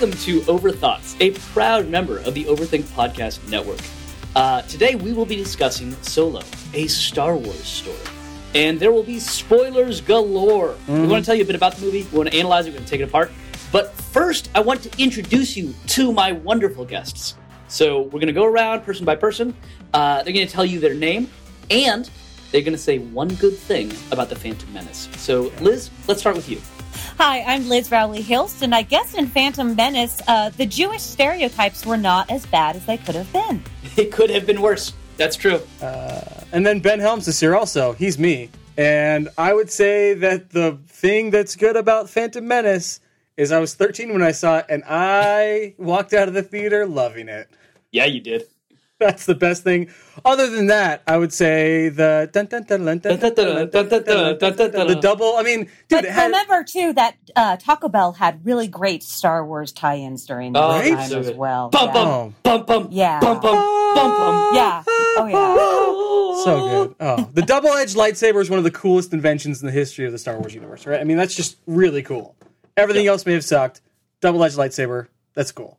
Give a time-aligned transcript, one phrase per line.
[0.00, 3.80] Welcome to Overthoughts, a proud member of the Overthink Podcast Network.
[4.34, 6.40] Uh, today we will be discussing Solo,
[6.72, 7.98] a Star Wars story.
[8.54, 10.74] And there will be spoilers galore.
[10.88, 12.70] We want to tell you a bit about the movie, we want to analyze it,
[12.70, 13.30] we're going to take it apart.
[13.72, 17.34] But first, I want to introduce you to my wonderful guests.
[17.68, 19.54] So we're going to go around person by person.
[19.92, 21.28] Uh, they're going to tell you their name,
[21.70, 22.08] and
[22.52, 25.10] they're going to say one good thing about the Phantom Menace.
[25.18, 26.58] So, Liz, let's start with you.
[27.18, 31.84] Hi, I'm Liz Rowley Hilst, and I guess in Phantom Menace, uh, the Jewish stereotypes
[31.84, 33.62] were not as bad as they could have been.
[33.96, 34.92] It could have been worse.
[35.16, 35.60] That's true.
[35.82, 36.20] Uh,
[36.52, 37.92] And then Ben Helms is here also.
[37.92, 38.48] He's me.
[38.78, 43.00] And I would say that the thing that's good about Phantom Menace
[43.36, 46.86] is I was 13 when I saw it, and I walked out of the theater
[46.86, 47.48] loving it.
[47.90, 48.44] Yeah, you did
[49.00, 49.88] that's the best thing.
[50.24, 52.40] Other than that, I would say the the
[55.00, 55.36] double.
[55.36, 59.44] I mean, dude, but had, remember too that uh, Taco Bell had really great Star
[59.44, 60.92] Wars tie-ins during the right?
[60.92, 61.70] time as well.
[61.70, 62.88] Bum bum bum bum.
[62.90, 63.18] Yeah.
[63.20, 63.54] Bum bum
[63.94, 64.54] bum bum.
[64.54, 64.84] Yeah.
[64.86, 66.44] Oh yeah.
[66.44, 66.96] So good.
[67.00, 70.18] Oh, the double-edged lightsaber is one of the coolest inventions in the history of the
[70.18, 70.86] Star Wars universe.
[70.86, 71.00] Right?
[71.00, 72.36] I mean, that's just really cool.
[72.76, 73.12] Everything yep.
[73.12, 73.80] else may have sucked.
[74.20, 75.08] Double-edged lightsaber.
[75.34, 75.78] That's cool.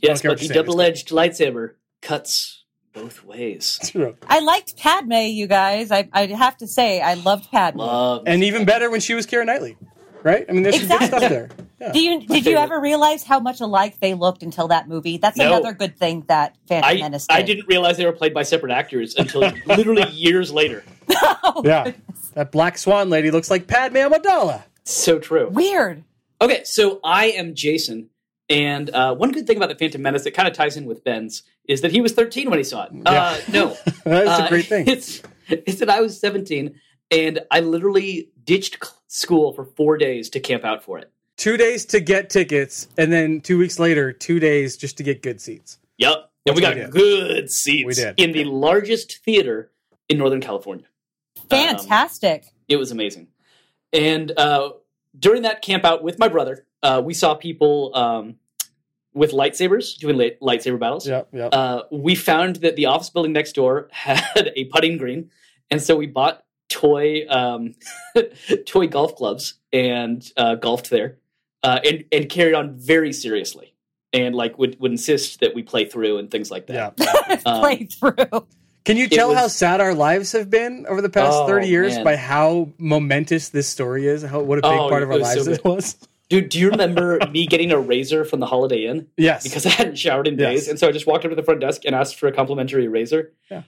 [0.00, 3.78] Yes, but the double-edged lightsaber cuts both ways.
[4.28, 5.90] I liked Padme, you guys.
[5.90, 7.78] I, I have to say, I loved Padme.
[7.78, 8.24] Love.
[8.26, 9.76] And even better when she was Keira Knightley,
[10.22, 10.44] right?
[10.48, 11.48] I mean, there's some good stuff there.
[11.80, 11.92] Yeah.
[11.92, 15.16] Do you did you ever realize how much alike they looked until that movie?
[15.18, 15.46] That's No.
[15.46, 17.36] another good thing that Phantom I, Menace did.
[17.36, 20.82] I didn't realize they were played by separate actors until literally years later.
[21.10, 21.92] Oh, Yeah.
[22.34, 24.64] That Black Swan lady looks like Padme Amidala.
[24.84, 25.48] So true.
[25.50, 26.02] Weird.
[26.40, 28.10] Okay, so I am Jason,
[28.48, 31.04] and uh, one good thing about the Phantom Menace that kind of ties in with
[31.04, 32.92] Ben's is that he was 13 when he saw it.
[33.06, 34.86] Uh, no, That's Uh, a great thing.
[34.88, 36.74] It's it's that I was 17
[37.10, 41.10] and I literally ditched school for four days to camp out for it.
[41.36, 45.22] Two days to get tickets, and then two weeks later, two days just to get
[45.22, 45.78] good seats.
[45.98, 48.14] Yep, and we got we good seats We did.
[48.18, 49.70] in the largest theater
[50.08, 50.86] in Northern California.
[51.48, 52.44] Fantastic.
[52.68, 53.28] It was amazing.
[53.92, 54.70] And uh,
[55.18, 58.36] during that camp out with my brother, uh, we saw people um,
[59.14, 61.06] with lightsabers doing light- lightsaber battles.
[61.08, 61.50] Yep, yep.
[61.52, 65.30] uh, we found that the office building next door had a putting green,
[65.70, 67.74] and so we bought toy um,
[68.66, 71.18] toy golf clubs and uh, golfed there,
[71.62, 73.74] uh, and and carried on very seriously,
[74.12, 76.94] and like would would insist that we play through and things like that.
[76.98, 77.40] yeah.
[77.46, 78.46] um, Play through.
[78.84, 81.66] Can you tell was- how sad our lives have been over the past Oh, 30
[81.68, 82.04] years man.
[82.04, 84.22] by how momentous this story is?
[84.22, 85.96] How what a big Oh, part of our was so lives it was?
[86.28, 89.42] Dude, do you remember me getting a razor from the Holiday Inn Yes.
[89.44, 90.68] because I hadn't showered in days, Yes.
[90.68, 92.86] and so I just walked up to the front desk and asked for a complimentary
[92.88, 93.32] razor.
[93.50, 93.62] Yeah.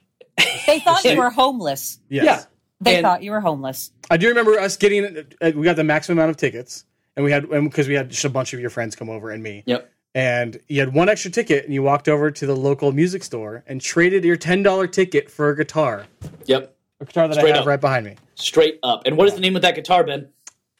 [0.66, 1.98] They thought you were homeless.
[2.08, 2.24] yes.
[2.24, 2.42] Yeah.
[2.82, 3.92] They And- thought you were homeless.
[4.10, 6.84] I do remember us getting, uh, we got the maximum amount of tickets,
[7.16, 9.42] and we had, because we had just a bunch of your friends come over and
[9.42, 9.62] me.
[9.66, 9.90] Yep.
[10.14, 13.62] and you had one extra ticket and you walked over to the local music store
[13.68, 16.06] and traded your $10 ticket for a guitar
[16.46, 16.74] Yep.
[17.00, 17.66] a guitar that Straight i have up.
[17.68, 19.02] right behind me Straight up.
[19.06, 20.28] And what is the name of that guitar, Ben?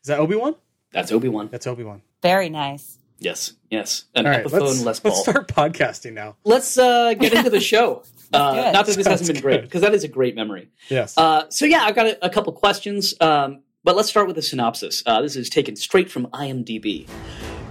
[0.03, 0.57] is that obi-wan
[0.93, 1.49] That's Obi Wan.
[1.51, 2.99] that's obi-wan Very nice.
[3.19, 4.05] Yes, yes.
[4.15, 5.11] An all right Epiphone let's, Les Paul.
[5.13, 8.03] let's start podcasting now Let's uh, get into the show.
[8.33, 10.71] Uh, do not that this hasn't Sounds been great, because that is a great memory.
[10.89, 14.39] yes Uh, so yeah, I've got a, a couple questions, um, but let's start with
[14.39, 15.03] a synopsis.
[15.07, 17.09] Uh, this is taken straight from IMDb.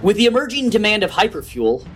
[0.02, 1.86] With the emerging demand of hyperfuel,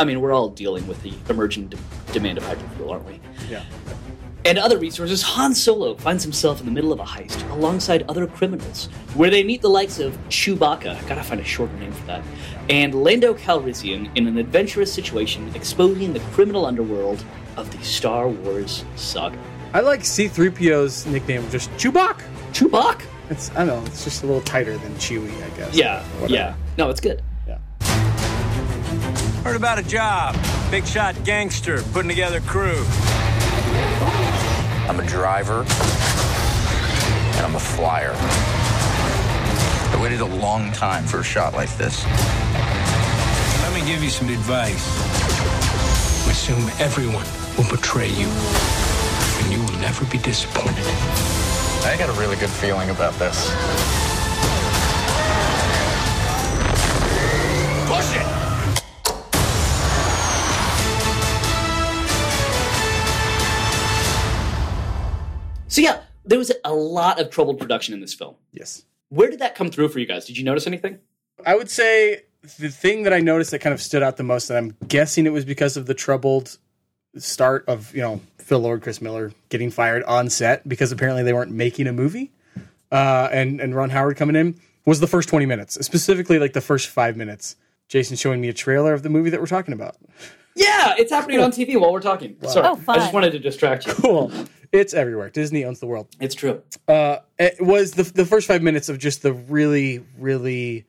[0.00, 1.78] I mean, we're all dealing with the emerging de-
[2.12, 3.20] demand of hyperfuel, aren't we?
[3.48, 3.64] yeah
[4.48, 8.26] and other resources, Han Solo finds himself in the middle of a heist alongside other
[8.26, 12.24] criminals, where they meet the likes of Chewbacca, gotta find a shorter name for that,
[12.70, 17.22] and Lando Calrissian in an adventurous situation exposing the criminal underworld
[17.58, 19.36] of the Star Wars saga.
[19.74, 22.22] i like c3po's nickname just chewbacca
[22.52, 23.02] Chewbacca?
[23.30, 26.54] it's i don't know it's just a little tighter than chewy i guess Yeah, yeah.
[26.78, 27.20] No, it's good.
[27.46, 27.58] yeah
[29.42, 30.36] Heard about a job.
[30.70, 32.84] Big shot gangster putting together crew.
[34.88, 35.66] I'm a driver,
[37.36, 38.14] and I'm a flyer.
[39.92, 42.06] I waited a long time for a shot like this.
[43.62, 44.86] Let me give you some advice.
[46.30, 47.26] Assume everyone
[47.58, 50.86] will betray you, and you will never be disappointed.
[51.84, 54.07] I got a really good feeling about this.
[65.78, 68.34] So yeah, there was a lot of troubled production in this film.
[68.52, 70.24] yes Where did that come through for you guys?
[70.26, 70.98] Did you notice anything?
[71.46, 72.22] i would say
[72.58, 75.24] the thing that i noticed that kind of stood out the most and i'm guessing
[75.24, 76.58] it was because of the troubled
[77.16, 81.32] start of you know phil lord chris miller getting fired on set because apparently they
[81.32, 82.32] weren't making a movie
[82.90, 86.60] uh, and and ron howard coming in was the first 20 minutes specifically like the
[86.60, 87.54] first five minutes
[87.88, 89.96] Jason showing me a trailer of the movie that we're talking about.
[90.54, 92.36] Yeah, it's happening on TV while we're talking.
[92.46, 93.94] Sorry, Oh, I just wanted to distract you.
[93.94, 94.30] Cool.
[94.72, 95.30] It's everywhere.
[95.30, 96.08] Disney owns the world.
[96.20, 96.62] It's true.
[96.86, 100.86] Uh, it was the the first five minutes of just the really, really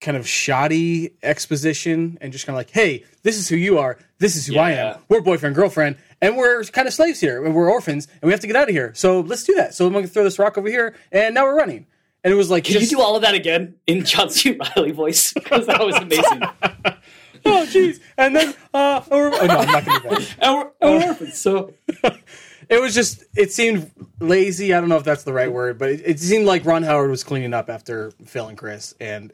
[0.00, 3.98] kind of shoddy exposition and just kind of like, hey, this is who you are.
[4.18, 4.98] This is who I am.
[5.08, 7.44] We're boyfriend, girlfriend, and we're kind of slaves here.
[7.44, 8.92] and We're orphans, and we have to get out of here.
[8.94, 9.74] So let's do that.
[9.74, 11.86] So I'm going to throw this rock over here, and now we're running.
[12.24, 14.56] And it was like, Can just, you do all of that again in John C.
[14.76, 15.32] Reilly voice?
[15.40, 16.42] Because that was amazing.
[17.46, 18.00] oh, jeez.
[18.18, 20.36] And then, uh, oh, no, I'm not going to do that.
[20.40, 21.74] and we're, and we're orphans, so
[22.70, 23.90] It was just, it seemed
[24.20, 24.72] lazy.
[24.72, 27.10] I don't know if that's the right word, but it, it seemed like Ron Howard
[27.10, 28.94] was cleaning up after Phil and Chris.
[29.00, 29.32] And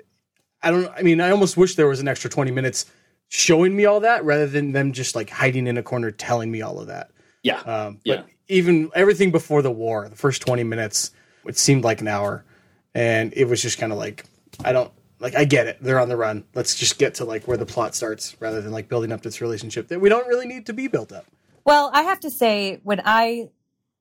[0.63, 2.87] I don't, I mean, I almost wish there was an extra 20 minutes
[3.29, 6.63] showing me all that rather than them just like hiding in a corner telling me
[6.63, 7.11] all of that.
[7.43, 8.17] yeah, Um, yeah.
[8.17, 11.11] But even everything before the war, the first 20 minutes,
[11.45, 12.45] it seemed like an hour.
[12.95, 14.25] And it was just kind of like,
[14.65, 14.91] I don't,
[15.21, 15.79] like, I get it.
[15.83, 16.45] They're on the run.
[16.55, 19.43] Let's just get to like where the plot starts rather than like building up this
[19.43, 21.27] relationship that we don't really need to be built up.
[21.67, 23.51] Well, I have to say when I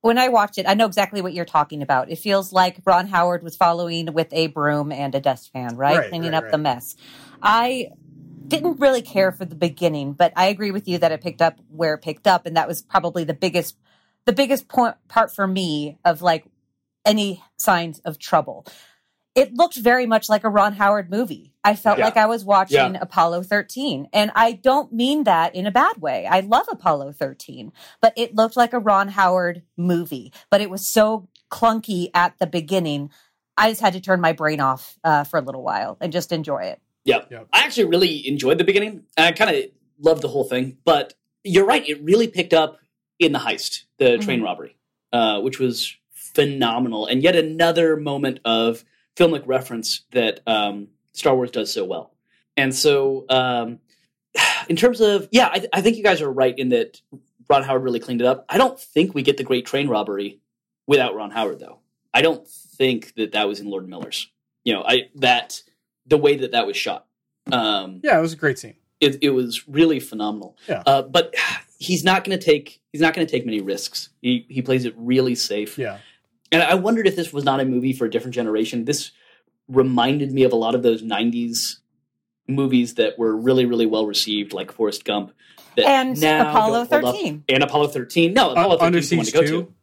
[0.02, 2.12] when I watched it, I know exactly what you're talking about.
[2.12, 5.98] It feels like Ron Howard was following with a broom and a dustpan, right?
[5.98, 6.96] Right, Cleaning right, up the mess.
[7.42, 7.88] I
[8.48, 11.60] didn't really care for the beginning, but I agree with you that it picked up
[11.70, 13.76] where it picked up, and that was probably the biggest
[14.26, 16.46] the biggest point part for me of like
[17.04, 18.68] any signs of trouble.
[19.36, 21.52] It looked very much like a Ron Howard movie.
[21.64, 22.06] I felt Yeah.
[22.06, 23.00] like I was watching Yeah.
[23.02, 24.08] Apollo 13.
[24.14, 26.26] And I don't mean that in a bad way.
[26.26, 30.32] I love Apollo 13, but it looked like a Ron Howard movie.
[30.50, 33.12] But it was so clunky at the beginning.
[33.58, 36.32] I just had to turn my brain off uh, for a little while and just
[36.32, 36.80] enjoy it.
[37.04, 37.26] Yeah.
[37.30, 37.48] Yep.
[37.52, 39.04] I actually really enjoyed the beginning.
[39.18, 39.64] I kind of
[40.00, 41.88] loved the whole thing, but you're right.
[41.88, 42.80] It really picked up
[43.20, 44.76] in the heist, the train robbery,
[45.14, 47.06] uh, which was phenomenal.
[47.06, 48.84] And yet another moment of
[49.16, 52.14] filmic reference that um, Star Wars does so well.
[52.58, 53.80] And so, um,
[54.70, 57.02] in terms of, yeah, I, I think you guys are right in that
[57.50, 58.46] Ron Howard really cleaned it up.
[58.50, 60.40] I don't think we get the great train robbery
[60.88, 61.80] without Ron Howard, though.
[62.14, 64.30] I don't think that that was in Lord Miller's.
[64.64, 65.62] You know, I that
[66.08, 67.06] the way that that was shot.
[67.52, 68.76] Um, Yeah, it was a great scene.
[69.00, 70.58] it, it was really phenomenal.
[70.68, 70.82] Yeah.
[70.86, 71.36] Uh, but
[71.78, 74.10] he's not going to take he's not going to take many risks.
[74.22, 75.78] He he plays it really safe.
[75.78, 76.00] Yeah.
[76.52, 78.86] And I wondered if this was not a movie for a different generation.
[78.86, 79.12] This
[79.68, 81.78] reminded me of a lot of those '90s
[82.48, 85.34] movies that were really really well received, like Forrest Gump.
[85.76, 87.16] That And now Apollo don't hold up.
[87.16, 87.44] 13.
[87.50, 88.34] And Apollo 13.
[88.34, 89.48] No, Apollo 13 Under is to Siege go 2.
[89.48, 89.74] to.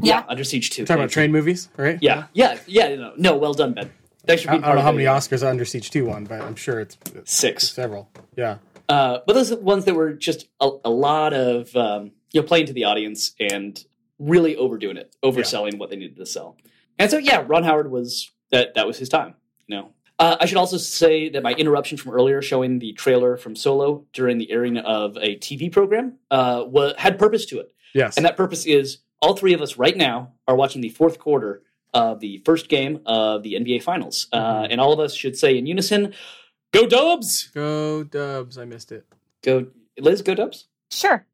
[0.00, 0.24] Yeah, Yeah.
[0.28, 0.84] Under Siege 2.
[0.84, 1.98] Talking about train movies, right?
[2.00, 2.94] Yeah, yeah, yeah.
[2.96, 3.90] No, no, well done, Ben.
[4.26, 6.56] Thanks for I, I don't know how many Oscars Under Siege 2 won, but I'm
[6.56, 7.68] sure it's, it's Six.
[7.68, 8.10] several.
[8.36, 8.58] Yeah.
[8.88, 12.46] Uh, but those are ones that were just a, a lot of um, you know
[12.46, 13.84] playing to the audience and
[14.18, 16.56] really overdoing it, overselling what they needed to sell.
[16.98, 19.34] And so yeah, Ron Howard was that that was his time.
[19.66, 23.36] You know, uh, I should also say that my interruption from earlier, showing the trailer
[23.36, 27.72] from Solo during the airing of a TV program, uh, wa had purpose to it,
[27.94, 28.16] Yes.
[28.16, 31.62] and that purpose is all three of us right now are watching the fourth quarter
[31.94, 35.56] of the first game of the NBA Finals, uh, and all of us should say
[35.56, 36.14] in unison,
[36.72, 38.58] "Go Dubs!" Go Dubs.
[38.58, 39.06] I missed it.
[39.42, 39.66] Go
[39.98, 40.66] Liz, go Dubs.
[40.90, 41.26] Sure.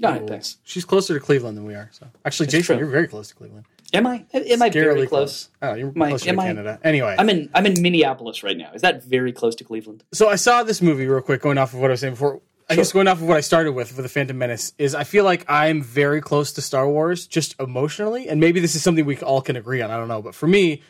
[0.00, 0.56] No, thanks.
[0.64, 1.90] She's closer to Cleveland than we are.
[1.92, 2.84] So actually, That's Jason, true.
[2.86, 3.66] you're very close to Cleveland.
[3.92, 4.24] Am I?
[4.32, 5.48] Am I very Scarily close?
[5.60, 6.78] Oh, you're Am I- closer am to I- Canada.
[6.84, 7.50] Anyway, I'm in.
[7.54, 8.72] I'm in Minneapolis right now.
[8.72, 10.04] Is that very close to Cleveland?
[10.12, 12.40] so I saw this movie real quick, going off of what I was saying before.
[12.68, 15.02] I guess going off of what I started with for the Phantom Menace is I
[15.02, 19.04] feel like I'm very close to Star Wars, just emotionally, and maybe this is something
[19.04, 19.90] we all can agree on.
[19.90, 20.82] I don't know, but for me,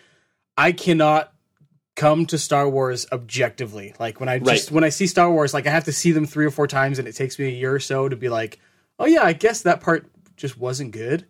[0.59, 1.33] I cannot
[1.97, 3.95] come to Star Wars objectively.
[3.99, 4.75] Like when I just Right.
[4.75, 6.99] when I see Star Wars, like I have to see them three or four times,
[6.99, 8.59] and it takes me a year or so to be like,
[9.01, 11.25] oh yeah, I guess that part just wasn't good.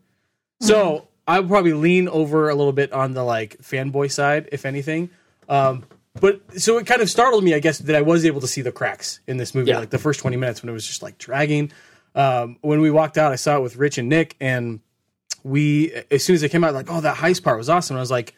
[0.60, 4.66] So I would probably lean over a little bit on the like fanboy side, if
[4.66, 5.08] anything.
[5.48, 5.84] Um,
[6.20, 8.60] but so it kind of startled me, I guess, that I was able to see
[8.60, 9.78] the cracks in this movie, Yeah.
[9.78, 11.72] like the first twenty minutes when it was just like dragging.
[12.14, 14.80] Um, when we walked out, I saw it with Rich and Nick, and
[15.44, 17.96] we as soon as it came out, like, oh, that heist part was awesome.
[17.96, 18.34] I was like,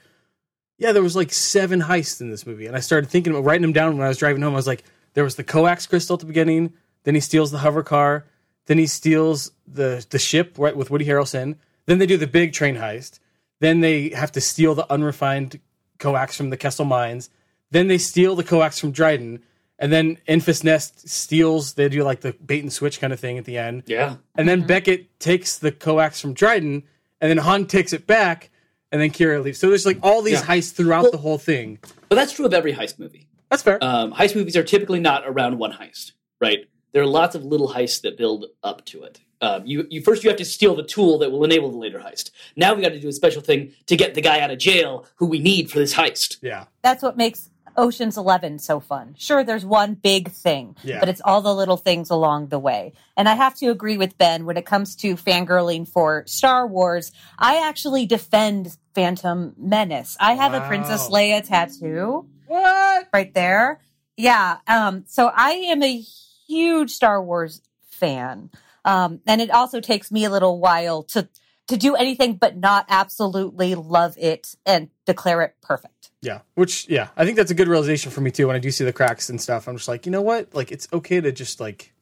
[0.78, 3.62] yeah, there was like seven heists in this movie, and I started thinking about writing
[3.62, 4.52] them down when I was driving home.
[4.52, 4.84] I was like,
[5.14, 6.74] there was the coax crystal at the beginning,
[7.04, 8.26] then he steals the hover car,
[8.66, 12.52] then he steals the the ship right with Woody Harrelson, then they do the big
[12.52, 13.18] train heist,
[13.60, 15.60] then they have to steal the unrefined
[15.98, 17.30] coax from the Kessel mines,
[17.70, 19.42] then they steal the coax from Dryden,
[19.78, 21.74] and then Enfys Nest steals.
[21.74, 23.84] They do like the bait and switch kind of thing at the end.
[23.86, 24.16] Yeah.
[24.34, 26.82] And then Beckett takes the coax from Dryden,
[27.20, 28.50] and then Han takes it back,
[28.92, 29.58] and then Kira leaves.
[29.58, 30.46] So there's like all these Yeah.
[30.46, 31.78] heists throughout Well- the whole thing.
[32.08, 33.26] But that's true of every heist movie.
[33.50, 33.82] That's fair.
[33.82, 36.66] Um, heist movies are typically not around one heist, right?
[36.92, 39.20] There are lots of little heists that build up to it.
[39.40, 41.98] Um, you, you first you have to steal the tool that will enable the later
[41.98, 42.30] heist.
[42.54, 45.04] Now we got to do a special thing to get the guy out of jail
[45.16, 46.36] who we need for this heist.
[46.42, 46.66] yeah.
[46.82, 49.14] That's what makes Ocean's Eleven so fun?
[49.18, 51.00] Sure, there's one big thing, Yeah.
[51.00, 52.92] but it's all the little things along the way.
[53.16, 57.10] And I have to agree with Ben when it comes to fangirling for Star Wars.
[57.38, 60.18] I actually defend Phantom Menace.
[60.20, 63.08] I have a Princess Leia tattoo What?
[63.12, 63.80] right there.
[64.18, 64.58] Yeah.
[64.68, 66.04] Um, so I am a
[66.52, 68.50] huge Star Wars fan.
[68.84, 71.28] Um, and it also takes me a little while to
[71.68, 76.10] to do anything but not absolutely love it and declare it perfect.
[76.20, 78.46] Yeah, which yeah, I think that's a good realization for me too.
[78.48, 80.54] When I do see the cracks and stuff, I'm just like, you know what?
[80.54, 81.92] Like, it's okay to just like,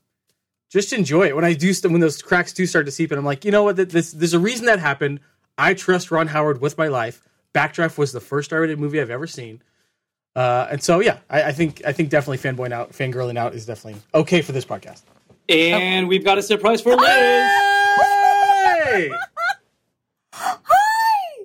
[0.70, 1.36] just enjoy it.
[1.36, 3.64] When I do, when those cracks do start to seep in, I'm like, you know
[3.64, 3.76] what?
[3.76, 5.20] This, there's a reason that happened.
[5.58, 7.22] I trust Ron Howard with my life.
[7.54, 9.62] Backdraft was the first R-rated movie I've ever seen,
[10.36, 13.66] uh, and so yeah, I, I think I think definitely fanboying out, fangirling out is
[13.66, 15.02] definitely okay for this podcast.
[15.48, 17.06] And we've got a surprise for Liz.
[17.06, 19.10] Hey!
[20.32, 21.44] Hi!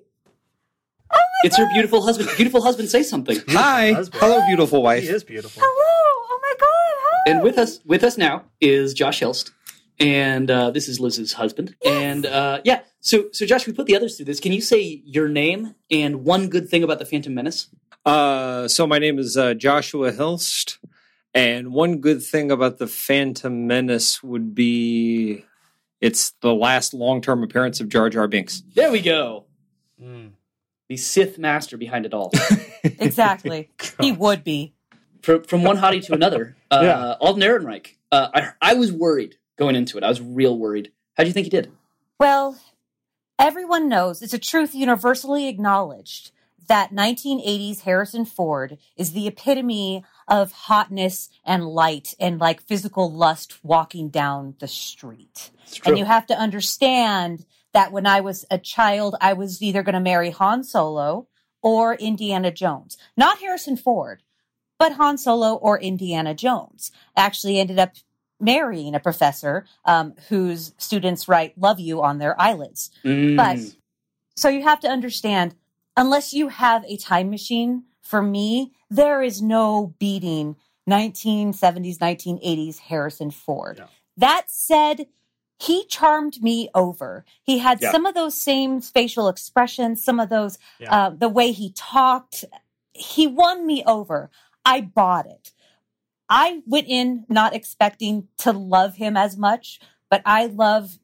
[1.44, 2.30] It's her beautiful husband.
[2.36, 3.38] Beautiful husband, say something.
[3.50, 3.94] Hi.
[3.94, 4.22] husband.
[4.22, 5.04] Hello, beautiful wife.
[5.04, 5.62] He is beautiful.
[5.66, 6.26] Hello!
[6.30, 6.68] Oh my god!
[6.68, 7.32] Hi!
[7.32, 9.52] And with us, with us now is Josh Hilst,
[10.00, 11.76] and uh, this is Liz's husband.
[11.86, 14.40] And uh, yeah, so so Josh, we put the others through this.
[14.40, 17.68] Can you say your name and one good thing about the Phantom Menace?
[18.06, 20.78] Uh, so my name is uh, Joshua Hilst,
[21.34, 25.44] and one good thing about the Phantom Menace would be
[26.02, 28.62] it's the last long-term appearance of Jar Jar Binks.
[28.76, 29.46] There we go.
[30.02, 30.32] Mm.
[30.88, 32.32] The Sith master behind it all.
[33.00, 33.72] Exactly.
[34.00, 34.76] he would be.
[35.24, 37.14] from, from one hottie to another, uh, Yeah.
[37.20, 37.96] Alden Ehrenreich.
[38.12, 40.04] Uh, I, I was worried going into it.
[40.04, 40.92] I was real worried.
[41.16, 41.72] How do you think he did?
[42.20, 42.58] Well,
[43.40, 46.32] everyone knows it's a truth universally acknowledged
[46.68, 53.64] that 1980s Harrison Ford is the epitome of hotness and light and like physical lust
[53.64, 55.52] walking down the street.
[55.86, 59.94] And you have to understand that when I was a child, I was either going
[59.94, 61.28] to marry Han Solo
[61.62, 62.98] or Indiana Jones.
[63.18, 64.24] Not Harrison Ford,
[64.80, 66.92] but Han Solo or Indiana Jones.
[67.16, 67.96] Actually ended up
[68.40, 72.92] marrying a professor um, whose students write love you on their eyelids.
[73.04, 73.38] Mm.
[73.38, 73.60] But
[74.36, 75.56] so you have to understand,
[75.96, 80.56] unless you have a time machine, for me, there is no beating
[80.90, 83.78] 1970s, 1980s Harrison Ford.
[83.80, 83.88] Yeah.
[84.18, 85.08] That said,
[85.58, 87.26] he charmed me over.
[87.42, 87.92] He had Yeah.
[87.92, 90.94] some of those same facial expressions, some of those, Yeah.
[90.94, 92.46] uh, the way he talked.
[92.94, 94.30] He won me over.
[94.66, 95.52] I bought it.
[96.30, 99.80] I went in not expecting to love him as much,
[100.10, 100.98] but I love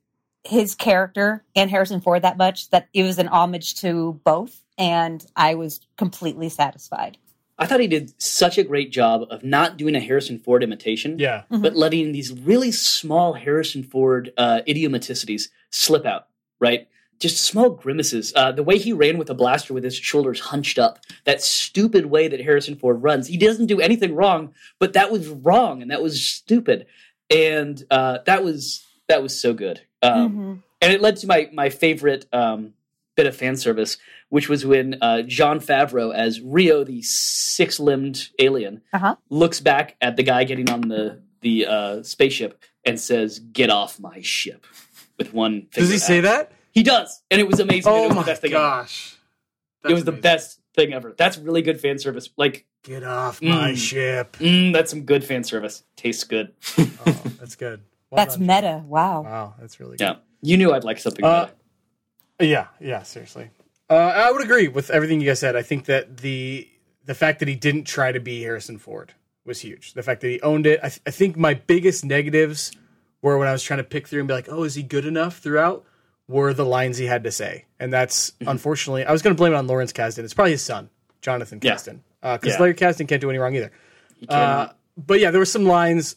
[0.43, 5.23] his character and Harrison Ford that much that it was an homage to both, and
[5.35, 7.17] I was completely satisfied.
[7.59, 11.19] I thought he did such a great job of not doing a Harrison Ford imitation,
[11.19, 16.27] Yeah, but letting these really small Harrison Ford uh, idiomaticities slip out,
[16.59, 16.87] right?
[17.21, 18.33] Just small grimaces.
[18.35, 22.07] Uh, the way he ran with a blaster with his shoulders hunched up, that stupid
[22.07, 23.27] way that Harrison Ford runs.
[23.27, 26.87] He doesn't do anything wrong, but that was wrong and that was stupid.
[27.29, 29.81] And uh, that was that was so good.
[30.01, 30.63] Um, Mhm.
[30.81, 32.73] and it led to my my favorite um,
[33.15, 33.97] bit of fan service,
[34.29, 39.15] which was when uh, Jon Favreau as Rio, the six limbed alien, Uh-huh.
[39.29, 43.99] looks back at the guy getting on the the uh, spaceship and says, "Get off
[43.99, 44.65] my ship."
[45.17, 46.51] With one, does he finger say that?
[46.71, 47.91] He does, and it was amazing.
[47.91, 48.59] Oh it was my the best thing ever.
[48.61, 49.15] gosh,
[49.87, 51.13] it was the best thing ever.
[51.17, 52.29] That's really good fan service.
[52.37, 53.75] Like, Get off my Mm.
[53.77, 54.37] ship.
[54.39, 55.83] mm, that's some good fan service.
[55.95, 56.53] Tastes good.
[56.79, 56.87] Oh,
[57.39, 57.81] that's good.
[58.09, 58.47] Well That's done.
[58.47, 58.83] meta.
[58.87, 59.21] Wow.
[59.21, 60.03] Wow, that's really good.
[60.03, 61.23] Yeah, you knew I'd like something.
[61.23, 61.49] Uh.
[62.39, 63.49] Yeah, yeah, seriously.
[63.89, 65.55] Uh, I would agree with everything you guys said.
[65.55, 66.67] I think that the
[67.05, 69.13] the fact that he didn't try to be Harrison Ford
[69.45, 69.93] was huge.
[69.93, 70.79] The fact that he owned it.
[70.81, 72.71] I, th- I think my biggest negatives
[73.21, 75.05] were when I was trying to pick through and be like, oh, is he good
[75.05, 75.83] enough throughout?
[76.31, 78.47] Were the lines he had to say, and that's Mm-hmm.
[78.49, 80.23] unfortunately I was going to blame it on Lawrence Kasdan.
[80.23, 80.89] It's probably his son,
[81.21, 81.73] Jonathan Yeah.
[81.75, 82.59] Kasdan, because Yeah.
[82.59, 83.71] Larry Kasdan can't do any wrong either.
[84.29, 86.15] Uh, but yeah, there were some lines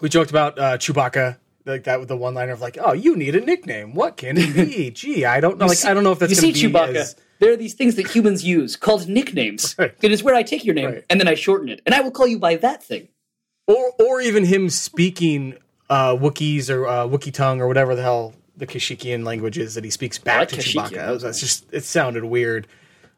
[0.00, 3.16] we joked about uh, Chewbacca, like that with the one liner of like, "Oh, you
[3.16, 3.94] need a nickname.
[3.94, 4.90] What can it be?
[4.94, 5.66] Gee, I don't know.
[5.66, 6.94] Like, see- I don't know if that's you see Chewbacca.
[6.94, 9.74] as- There are these things that humans use called nicknames.
[9.78, 9.94] Right.
[10.02, 11.04] It is where I take your name Right.
[11.10, 13.08] and then I shorten it, and I will call you by that thing.
[13.66, 15.54] or or even him speaking
[15.88, 19.90] uh, Wookiees or uh, Wookiee tongue or whatever the hell the Kashyyykian languages that he
[19.90, 20.90] speaks back like to Kashyyykian.
[20.92, 21.20] Chewbacca.
[21.22, 22.68] That's just it sounded weird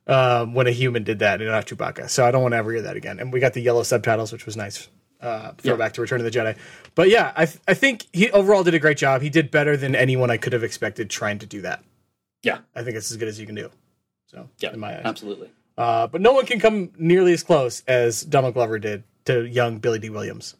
[0.06, 2.08] um, when a human did that and not Chewbacca.
[2.08, 3.20] So I don't want to ever hear that again.
[3.20, 4.88] And we got the yellow subtitles, which was nice.
[5.20, 6.56] Uh, throwback to Return of the Jedi.
[6.96, 9.22] But yeah, I th- I think he overall did a great job.
[9.22, 11.84] He did better than anyone I could have expected trying to do that.
[12.42, 13.70] Yeah, I think it's as good as you can do.
[14.26, 15.02] So yeah, in my eyes.
[15.04, 15.50] absolutely.
[15.78, 19.78] Uh, but no one can come nearly as close as Donald Glover did to young
[19.78, 20.56] Billy Dee Williams.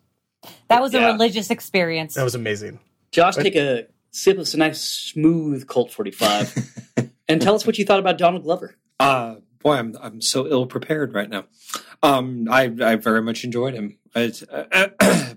[0.68, 1.08] That was Yeah.
[1.08, 2.14] a religious experience.
[2.14, 2.78] That was amazing.
[3.10, 6.90] Josh, take a sip us a nice smooth Colt 45
[7.28, 8.76] and tell us what you thought about Donald Glover.
[9.00, 11.45] Uh, boy, I'm I'm so ill prepared right now.
[12.02, 14.33] Um, I I very much enjoyed him, I,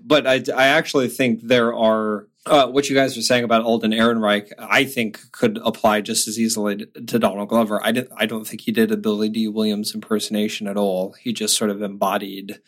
[0.04, 3.92] but I I actually think there are uh, what you guys are saying about Alden
[3.92, 4.52] Ehrenreich.
[4.58, 7.80] I think could apply just as easily to, to Donald Glover.
[7.82, 11.14] I did, I don't think he did a Billy Dee Williams impersonation at all.
[11.20, 12.60] He just sort of embodied.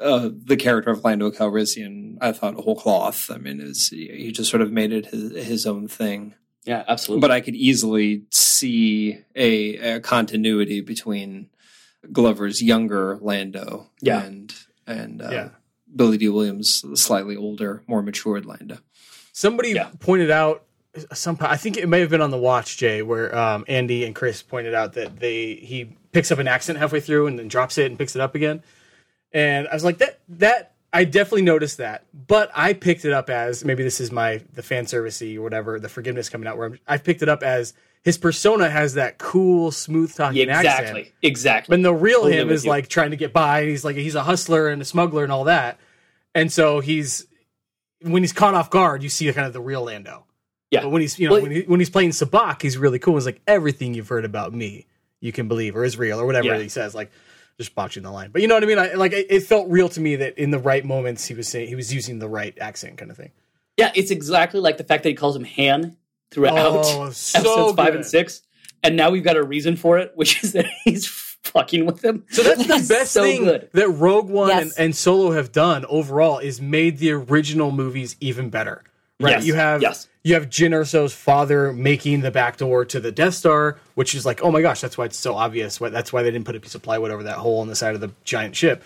[0.00, 3.30] Uh, the character of Lando Calrissian, I thought a whole cloth.
[3.32, 7.20] I mean, is he just sort of made it his, his own thing Yeah, absolutely.
[7.22, 11.48] but I could easily see a, a continuity between
[12.12, 14.22] Glover's younger Lando Yeah.
[14.22, 14.54] and
[14.86, 15.48] and uh, Yeah.
[15.94, 18.78] Billy Dee Williams, the slightly older, more matured Lando.
[19.32, 19.88] Somebody Yeah.
[19.98, 20.64] pointed out
[21.14, 21.36] some.
[21.40, 24.42] I think it may have been on the watch, Jay, where um, Andy and Chris
[24.42, 27.86] pointed out that they he picks up an accent halfway through and then drops it
[27.86, 28.62] and picks it up again.
[29.36, 33.28] And I was like, that that I definitely noticed that, but I picked it up
[33.28, 36.68] as maybe this is my the fan servicey or whatever the forgiveness coming out where
[36.68, 40.78] I'm, I picked it up as his persona has that cool, smooth talking Yeah, accent.
[40.80, 41.12] exactly.
[41.22, 41.76] Exactly.
[41.76, 42.70] But the real Totally him is you.
[42.70, 43.64] like trying to get by.
[43.66, 45.78] He's like he's a hustler and a smuggler and all that.
[46.34, 47.26] And so he's
[48.02, 50.24] when he's caught off guard, you see kind of the real Lando.
[50.70, 50.82] Yeah.
[50.82, 53.16] But when he's you know Well- when, he, when he's playing Sabacc, he's really cool.
[53.18, 54.86] It's like everything you've heard about me,
[55.20, 56.58] you can believe or is real or whatever Yeah.
[56.58, 56.94] he says.
[56.94, 57.10] Like
[57.58, 58.78] just botching the line, but you know what I mean.
[58.78, 61.48] I, like it, it felt real to me that in the right moments he was
[61.48, 63.32] saying he was using the right accent, kind of thing.
[63.76, 65.96] Yeah, it's exactly like the fact that he calls him Han
[66.30, 68.42] throughout Oh, so episodes five and six,
[68.82, 72.24] and now we've got a reason for it, which is that he's fucking with him.
[72.30, 73.70] So that's the best so thing good.
[73.72, 78.50] that Rogue One and, and Solo have done overall is made the original movies even
[78.50, 78.82] better.
[79.20, 79.30] Right?
[79.30, 80.08] Yes, You have yes.
[80.26, 84.26] You have Jyn Erso's father making the back door to the Death Star, which is
[84.26, 85.78] like, oh my gosh, that's why it's so obvious.
[85.78, 87.94] That's why they didn't put a piece of plywood over that hole in the side
[87.94, 88.82] of the giant ship.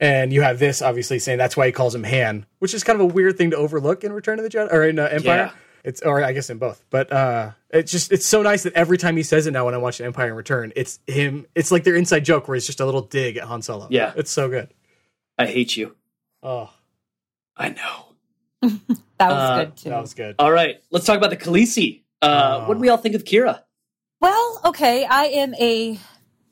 [0.00, 3.00] And you have this obviously saying that's why he calls him Han, which is kind
[3.00, 5.36] of a weird thing to overlook in Return of the Jedi or in uh, Empire.
[5.36, 5.52] Yeah.
[5.82, 8.98] It's or I guess in both, but uh, it's just it's so nice that every
[8.98, 11.46] time he says it now when I watch Empire and Return, it's him.
[11.54, 13.88] It's like their inside joke where it's just a little dig at Han Solo.
[13.90, 14.12] Yeah.
[14.14, 14.72] it's so good.
[15.38, 15.96] I hate you.
[16.42, 16.70] Oh,
[17.56, 18.70] I know.
[19.28, 19.88] That was Uh, good too.
[19.90, 20.34] that was good.
[20.38, 22.02] All right, let's talk about the Khaleesi.
[22.20, 22.68] Uh, Oh.
[22.68, 23.60] What do we all think of Kira?
[24.20, 25.98] Well, okay, I am a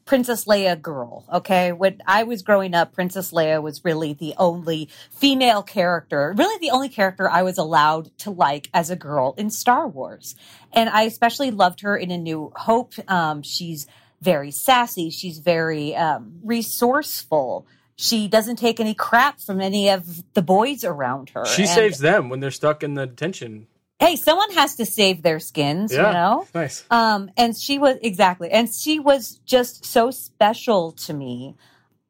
[0.05, 1.25] Princess Leia girl.
[1.33, 6.59] Okay, when I was growing up, Princess Leia was really the only female character, really
[6.59, 10.35] the only character I was allowed to like as a girl in Star Wars,
[10.73, 12.95] and I especially loved her in A New Hope.
[13.09, 13.87] Um, she's
[14.21, 15.11] very sassy.
[15.11, 17.67] She's very um, resourceful.
[18.01, 21.45] She doesn't take any crap from any of the boys around her.
[21.45, 23.67] She And, saves them when they're stuck in the detention.
[23.99, 25.93] Hey, someone has to save their skins.
[25.93, 26.47] Yeah, You know.
[26.55, 26.85] nice.
[26.91, 31.55] Um, and she was exactly, and she was just so special to me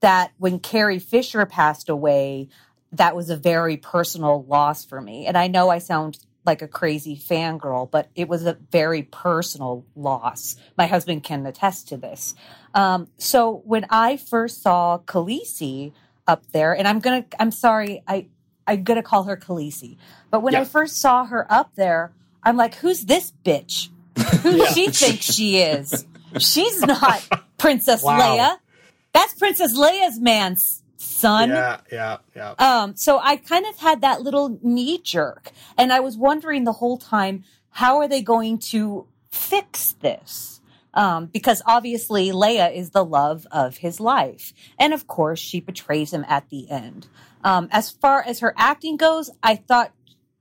[0.00, 2.48] that when Carrie Fisher passed away,
[2.92, 5.26] that was a very personal loss for me.
[5.26, 9.85] And I know I sound like a crazy fangirl, but it was a very personal
[9.94, 10.57] loss.
[10.79, 12.35] My husband can attest to this.
[12.74, 15.92] Um, so when I first saw Khaleesi
[16.26, 18.26] up there, and I'm gonna, I'm sorry, I,
[18.66, 19.96] I'm gonna call her Khaleesi,
[20.31, 20.61] but when Yeah.
[20.61, 23.90] I first saw her up there, I'm like, who's this bitch?
[24.42, 26.07] Who she thinks she is?
[26.38, 27.22] She's not
[27.59, 28.18] Princess Wow.
[28.18, 28.57] Leia.
[29.12, 31.48] That's Princess Leia's man's son.
[31.48, 32.50] Yeah, yeah, yeah.
[32.58, 36.72] Um, so I kind of had that little knee jerk, and I was wondering the
[36.72, 40.60] whole time, how are they going to fix this?
[40.92, 46.12] Um, because obviously Leia is the love of his life, and of course she betrays
[46.12, 47.06] him at the end.
[47.44, 49.92] Um, as far as her acting goes, I thought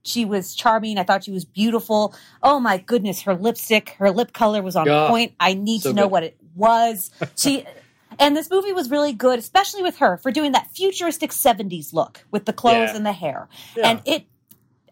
[0.02, 0.98] she was charming.
[0.98, 2.14] I thought she was beautiful.
[2.42, 5.06] Oh my goodness, her lipstick, her lip color was on Yeah.
[5.08, 5.34] point.
[5.38, 6.12] I need So to know good.
[6.12, 7.10] what it was.
[7.36, 7.64] She
[8.20, 12.24] and this movie was really good, especially with her for doing that futuristic 70s look
[12.30, 12.96] with the clothes Yeah.
[12.96, 13.48] and the hair.
[13.76, 13.88] Yeah.
[13.88, 14.26] And it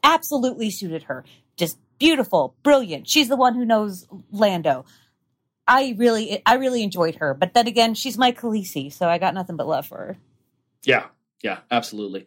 [0.02, 1.24] absolutely suited her.
[1.56, 3.08] Just beautiful, brilliant.
[3.08, 4.84] She's the one who knows Lando.
[5.66, 7.34] I really I really enjoyed her.
[7.34, 10.16] But then again, she's my Khaleesi, so I got nothing but love for her.
[10.84, 11.06] Yeah,
[11.42, 12.26] yeah, absolutely.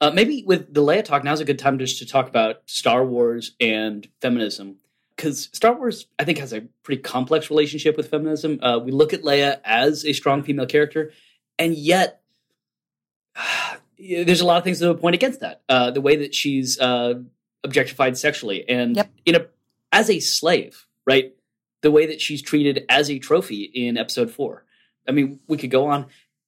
[0.00, 3.04] Uh, maybe with the Leia talk, now's a good time just to talk about Star
[3.04, 4.76] Wars and feminism.
[5.18, 8.60] Because Star Wars, I think, has a pretty complex relationship with feminism.
[8.62, 11.10] Uh, we look at Leia as a strong female character,
[11.58, 12.22] and yet
[13.98, 15.62] there's a lot of things that would point against that.
[15.68, 17.14] Uh, the way that she's uh,
[17.64, 19.10] objectified sexually, and Yep.
[19.26, 19.46] in a
[19.90, 21.34] as a slave, right?
[21.80, 24.64] The way that she's treated as a trophy in Episode Four.
[25.08, 26.06] I mean, we could go on,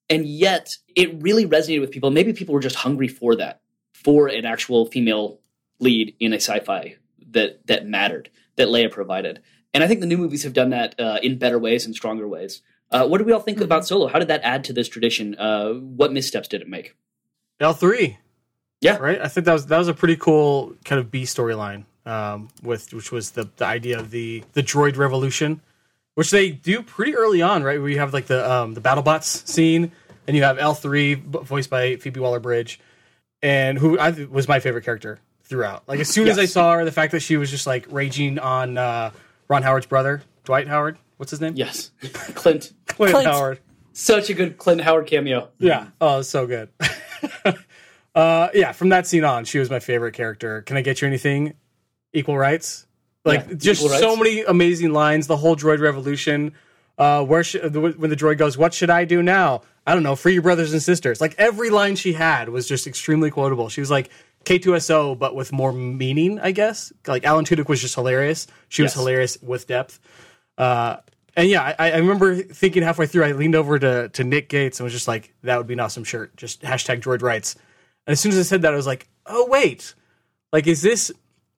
[0.09, 2.13] and yet it really resonated with people.
[2.13, 3.63] Maybe people were just hungry for that,
[3.95, 5.41] for an actual female
[5.81, 6.97] lead in a sci-fi
[7.33, 8.29] that that mattered,
[8.61, 9.41] that Leia provided.
[9.75, 12.29] And I think the new movies have done that uh, in better ways and stronger
[12.29, 12.63] ways.
[12.91, 14.09] Uh, what do we all think about Solo?
[14.09, 15.37] How did that add to this tradition?
[15.39, 16.97] Uh, what missteps did it make?
[17.61, 18.19] L three.
[18.81, 18.97] Yeah.
[18.97, 19.21] right.
[19.21, 22.93] I think that was that was a pretty cool kind of B storyline, um, with
[22.93, 25.61] which was the the idea of the the droid revolution,
[26.15, 27.79] which they do pretty early on, right?
[27.79, 29.93] Where you have like the um, the BattleBots scene,
[30.27, 32.81] and you have L three voiced by Phoebe Waller Bridge,
[33.43, 35.21] and who I th- was my favorite character
[35.51, 35.87] throughout.
[35.87, 38.39] Like as soon as I saw her, the fact that she was just like raging
[38.39, 39.11] on uh,
[39.49, 40.97] Ron Howard's brother, Dwight Howard.
[41.19, 41.53] What's his name?
[41.57, 42.73] Yes, Clint.
[42.87, 43.27] Clint, Clint.
[43.27, 43.61] Howard.
[43.93, 45.51] Such a good Clint Howard cameo.
[45.59, 45.89] Yeah.
[46.01, 46.71] Oh, so good.
[48.15, 48.73] uh, yeah.
[48.73, 50.63] From that scene on, she was my favorite character.
[50.63, 51.55] Can I get you anything?
[52.15, 52.87] Equal rights.
[53.25, 54.19] Like Yeah, just equal so rights.
[54.19, 55.27] many amazing lines.
[55.27, 56.55] The whole droid revolution.
[56.97, 60.15] Uh, where should, when the droid goes, "What should I do now?" I don't know.
[60.17, 61.21] Free your brothers and sisters.
[61.21, 63.69] Like every line she had was just extremely quotable.
[63.69, 64.11] She was like
[64.45, 66.93] K2SO, but with more meaning, I guess.
[67.07, 68.47] Like Alan Tudyk was just hilarious.
[68.69, 70.01] She was hilarious with depth.
[70.57, 70.97] Uh,
[71.37, 74.81] and yeah, I, I remember thinking halfway through, I leaned over to, to Nick Gates
[74.81, 76.37] and was just like, that would be an awesome shirt.
[76.37, 77.55] Just hashtag droid rights.
[78.07, 79.95] And as soon as I said that, I was like, oh, wait.
[80.53, 81.13] Like, is this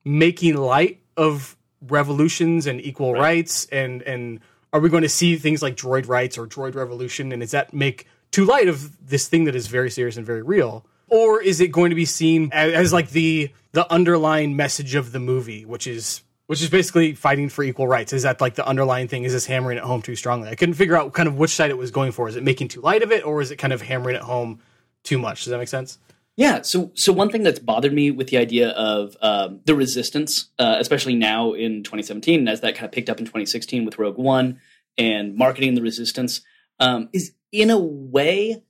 [0.05, 3.65] making light of revolutions and equal rights?
[3.71, 4.39] And, and
[4.71, 7.31] are we going to see things like droid rights or droid revolution?
[7.31, 10.43] And does that make too light of this thing that is very serious and very
[10.43, 10.85] real?
[11.13, 15.11] Or is it going to be seen as, as like the the underlying message of
[15.11, 18.13] the movie, which is which is basically fighting for equal rights?
[18.13, 19.23] Is that like the underlying thing?
[19.23, 20.49] Is this hammering it home too strongly?
[20.49, 22.27] I couldn't figure out kind of which side it was going for.
[22.27, 24.59] Is it making too light of it, or is it kind of hammering it home
[25.03, 25.43] too much?
[25.43, 25.99] Does that make sense?
[26.35, 26.63] Yeah.
[26.63, 30.77] So, so one thing that's bothered me with the idea of um, the resistance, uh,
[30.79, 34.17] especially now in 2017, and as that kind of picked up in 2016 with Rogue
[34.17, 34.59] One
[34.97, 36.41] and marketing the resistance,
[36.79, 38.63] um, is in a way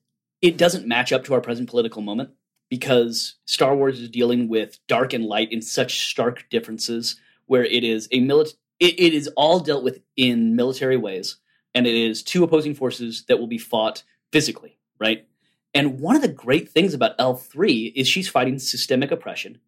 [0.44, 2.30] it doesn't match up to our present political moment
[2.70, 7.84] because Star Wars is dealing with dark and light in such stark differences, where it
[7.84, 11.38] is a milit- it, it is all dealt with in military ways,
[11.74, 14.04] and it is two opposing forces that will be fought
[14.34, 15.26] physically, right?
[15.74, 19.60] And one of the great things about L3 is she's fighting systemic oppression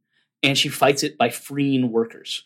[0.43, 2.43] and she fights it by freeing workers.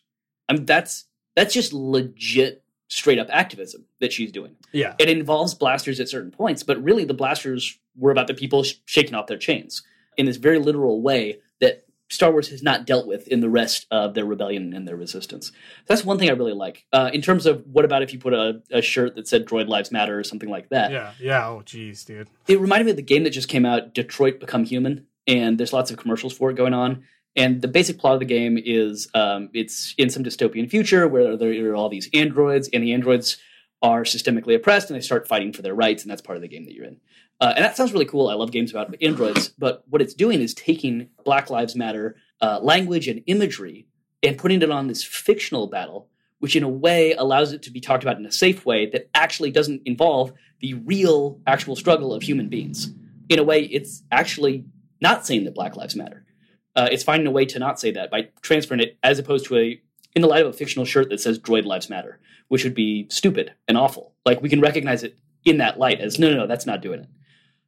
[0.47, 4.55] I mean that's that's just legit straight up activism that she's doing.
[4.71, 4.95] Yeah.
[4.97, 8.75] It involves blasters at certain points, but really the blasters were about the people sh-
[8.85, 9.83] shaking off their chains
[10.17, 13.85] in this very literal way that Star Wars has not dealt with in the rest
[13.91, 15.47] of their rebellion and their resistance.
[15.47, 15.53] So
[15.85, 16.85] That's one thing I really like.
[16.91, 19.67] Uh, in terms of what about if you put a, a shirt that said "Droid
[19.67, 20.91] Lives Matter" or something like that?
[20.91, 21.11] Yeah.
[21.19, 21.47] Yeah.
[21.47, 22.27] Oh, geez, dude.
[22.47, 25.73] it reminded me of the game that just came out, Detroit Become Human, and there's
[25.73, 27.03] lots of commercials for it going on.
[27.35, 31.37] And the basic plot of the game is um, it's in some dystopian future where
[31.37, 33.37] there are all these androids, and the androids
[33.81, 36.47] are systemically oppressed, and they start fighting for their rights, and that's part of the
[36.47, 36.99] game that you're in.
[37.39, 38.27] Uh, and that sounds really cool.
[38.27, 42.59] I love games about androids, but what it's doing is taking Black Lives Matter uh,
[42.61, 43.87] language and imagery
[44.21, 47.79] and putting it on this fictional battle, which in a way allows it to be
[47.79, 52.23] talked about in a safe way that actually doesn't involve the real, actual struggle of
[52.23, 52.91] human beings.
[53.29, 54.65] In a way, it's actually
[54.99, 56.25] not saying that Black Lives Matter.
[56.75, 59.57] Uh, it's finding a way to not say that by transferring it as opposed to
[59.57, 59.81] a,
[60.19, 63.07] in the light of a fictional shirt that says Droid Lives Matter, which would be
[63.09, 64.13] stupid and awful.
[64.25, 66.99] Like we can recognize it in that light as no, no, no, that's not doing
[66.99, 67.07] it.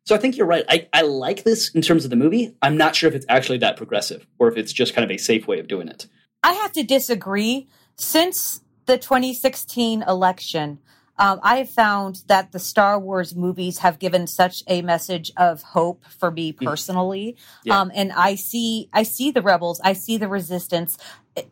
[0.05, 0.65] So I think you're right.
[0.67, 2.53] I, I like this in terms of the movie.
[2.61, 5.17] I'm not sure if it's actually that progressive or if it's just kind of a
[5.17, 6.07] safe way of doing it.
[6.43, 7.69] I have to disagree.
[7.95, 10.79] Since the 2016 election,
[11.19, 15.61] um, I have found that the Star Wars movies have given such a message of
[15.61, 17.79] hope for me personally, Yeah.
[17.79, 20.97] um, and I see I see the rebels, I see the resistance.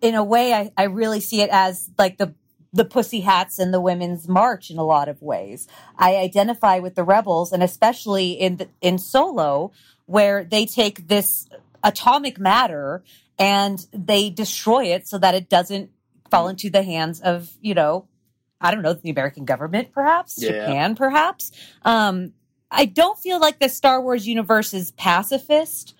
[0.01, 2.33] In a way, I, I really see it as like the
[2.71, 5.67] the pussy hats and the women's march in a lot of ways.
[5.97, 9.71] I identify with the rebels, and especially in the, in Solo,
[10.05, 11.47] where they take this
[11.83, 13.03] atomic matter
[13.39, 15.89] and they destroy it so that it doesn't
[16.29, 18.05] fall into the hands of you know
[18.61, 20.51] i don't know the american government perhaps Yeah.
[20.51, 21.51] japan perhaps
[21.83, 22.33] um
[22.69, 25.95] i don't feel like the star wars universe is pacifist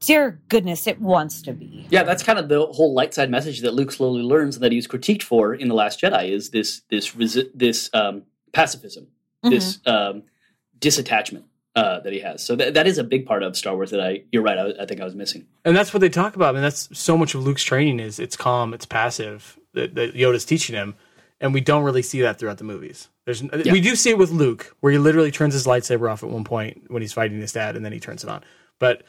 [0.00, 3.60] dear goodness it wants to be Yeah, that's kind of the whole light side message
[3.60, 6.82] that Luke slowly learns and that he's critiqued for in the Last Jedi is this
[6.90, 9.08] this resi- this um, pacifism,
[9.42, 10.22] this um,
[10.78, 12.44] disattachment uh, that he has.
[12.44, 14.58] So that that is a big part of Star Wars that I you're right.
[14.58, 15.46] I, I think I was missing.
[15.64, 16.50] And that's what they talk about.
[16.50, 20.14] I mean, that's so much of Luke's training is it's calm, it's passive that, that
[20.14, 20.94] Yoda's teaching him,
[21.40, 23.08] and we don't really see that throughout the movies.
[23.26, 26.30] There's we do see it with Luke, where he literally turns his lightsaber off at
[26.30, 28.42] one point when he's fighting his dad, and then he turns it on.
[28.78, 29.02] But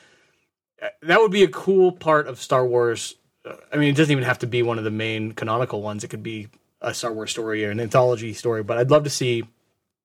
[1.01, 3.15] that would be a cool part of Star Wars.
[3.71, 6.03] I mean, it doesn't even have to be one of the main canonical ones.
[6.03, 6.49] It could be
[6.81, 8.63] a Star Wars story or an anthology story.
[8.63, 9.43] But I'd love to see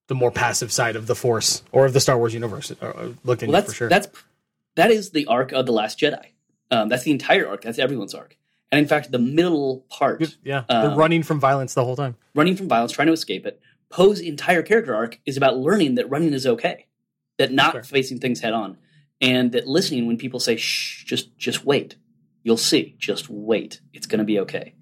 [0.06, 3.08] the more passive side of the Force or of the Star Wars universe uh, uh,
[3.24, 3.88] looked into Well, for sure.
[3.88, 4.08] that's
[4.76, 6.26] that is the arc of the Last Jedi.
[6.70, 7.62] Um, that's the entire arc.
[7.62, 8.36] That's everyone's arc.
[8.72, 12.16] And in fact, the middle part, yeah, they're um, running from violence the whole time.
[12.34, 13.60] running from violence, trying to escape it.
[13.88, 16.86] Poe's entire character arc is about learning that running is okay,
[17.38, 17.82] that not Sure.
[17.84, 18.76] facing things head on,
[19.20, 21.96] and that listening when people say "shh," just just wait,
[22.42, 24.74] you'll see, just wait, it's going to be okay.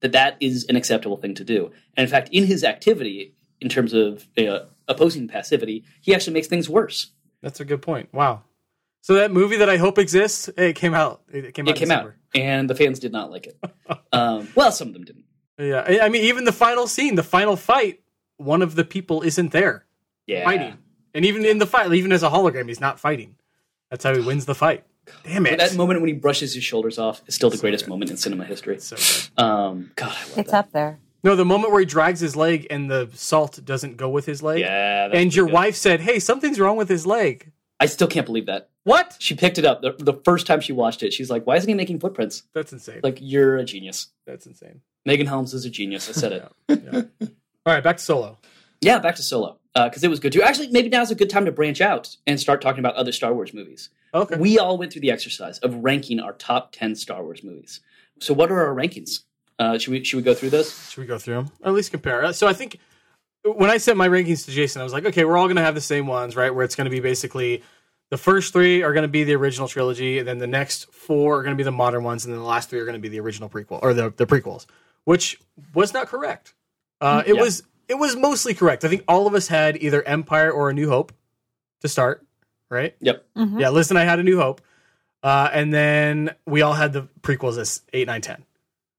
[0.00, 1.70] that that is an acceptable thing to do.
[1.96, 6.48] And in fact, in his activity, in terms of uh, opposing passivity, he actually makes
[6.48, 7.12] things worse.
[7.42, 8.08] That's a good point.
[8.12, 8.42] Wow.
[9.02, 11.22] So that movie that I hope exists, it came out.
[11.32, 11.76] It came out.
[11.76, 13.58] It came out, and the fans did not like it.
[14.12, 15.24] um, well, some of them didn't.
[15.58, 18.00] Yeah, I I mean, even the final scene, the final fight,
[18.36, 19.86] one of the people isn't there
[20.26, 20.78] Yeah, fighting,
[21.14, 23.36] and even in the fight, even as a hologram, he's not fighting.
[23.92, 24.84] That's how he wins the fight.
[25.22, 25.50] Damn it!
[25.50, 28.16] But that moment when he brushes his shoulders off is still the greatest moment in
[28.16, 28.80] cinema history.
[28.80, 29.44] So good.
[29.44, 30.58] Um, God, I love It's that.
[30.58, 30.98] up there.
[31.22, 34.42] No, the moment where he drags his leg and the salt doesn't go with his
[34.42, 34.60] leg.
[34.60, 35.52] Yeah, and your good.
[35.52, 38.70] wife said, "Hey, something's wrong with his leg." I still can't believe that.
[38.84, 39.14] What?
[39.18, 41.12] She picked it up the, the first time she watched it.
[41.12, 43.00] She's like, "Why isn't he making footprints?" That's insane.
[43.02, 44.06] Like, you're a genius.
[44.26, 44.80] That's insane.
[45.04, 46.08] Megan Helms is a genius.
[46.08, 46.48] I said it.
[47.20, 47.28] Yeah.
[47.66, 48.38] All right, back to Solo.
[48.80, 50.42] Yeah, back to Solo because it was good too.
[50.42, 53.32] Actually, maybe now's a good time to branch out and start talking about other Star
[53.34, 53.88] Wars movies.
[54.14, 54.36] Okay.
[54.36, 57.80] We all went through the exercise of ranking our top ten Star Wars movies.
[58.20, 59.22] So, what are our rankings?
[59.58, 60.90] Uh, should we should we go through this?
[60.90, 61.50] Should we go through them?
[61.62, 62.24] Or at least compare.
[62.24, 62.78] Uh, So I think
[63.44, 65.62] when I sent my rankings to Jason, I was like, okay, we're all going to
[65.62, 66.54] have the same ones, right?
[66.54, 67.62] Where it's going to be basically
[68.10, 71.38] the first three are going to be the original trilogy, and then the next four
[71.38, 73.00] are going to be the modern ones, and then the last three are going to
[73.00, 74.66] be the original prequel or the, the prequels,
[75.04, 75.40] which
[75.74, 76.54] was not correct.
[77.00, 77.40] Uh, it Yeah.
[77.40, 78.84] was it was mostly correct.
[78.84, 81.12] I think all of us had either Empire or A New Hope
[81.80, 82.24] to start,
[82.70, 82.94] right?
[83.00, 83.24] Yep.
[83.36, 83.60] Mhm.
[83.60, 84.60] Yeah, listen, I had A New Hope,
[85.22, 88.44] uh, and then we all had the prequels as eight, nine, ten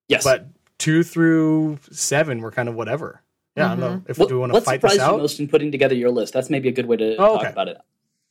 [0.08, 0.24] Yes.
[0.24, 3.22] but two through seven were kind of whatever.
[3.56, 4.72] Yeah, I don't know if what, we want to fight this out.
[4.74, 6.34] what fight surprised you most in putting together your list?
[6.34, 7.50] That's maybe a good way to Oh, talk okay.
[7.52, 7.78] about it.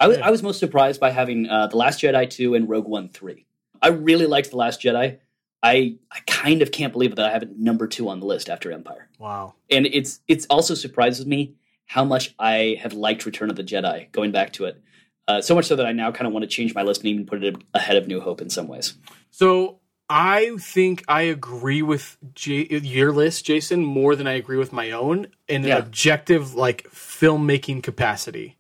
[0.00, 0.26] I was Yeah.
[0.26, 3.46] I was most surprised by having uh, the Last Jedi two and Rogue One three.
[3.80, 5.18] I really liked the Last Jedi.
[5.62, 8.48] I I kind of can't believe that I have it number two on the list
[8.50, 9.08] after Empire.
[9.18, 9.54] Wow.
[9.70, 11.54] and it's it's also surprises me
[11.86, 14.10] how much I have liked Return of the Jedi.
[14.12, 14.80] Going back to it,
[15.28, 17.08] uh, so much so that I now kind of want to change my list and
[17.10, 18.94] even put it ahead of New Hope in some ways.
[19.30, 24.72] So I think I agree with J- your list, Jason, more than I agree with
[24.72, 25.76] my own in Yeah.
[25.76, 28.56] an objective, like filmmaking capacity.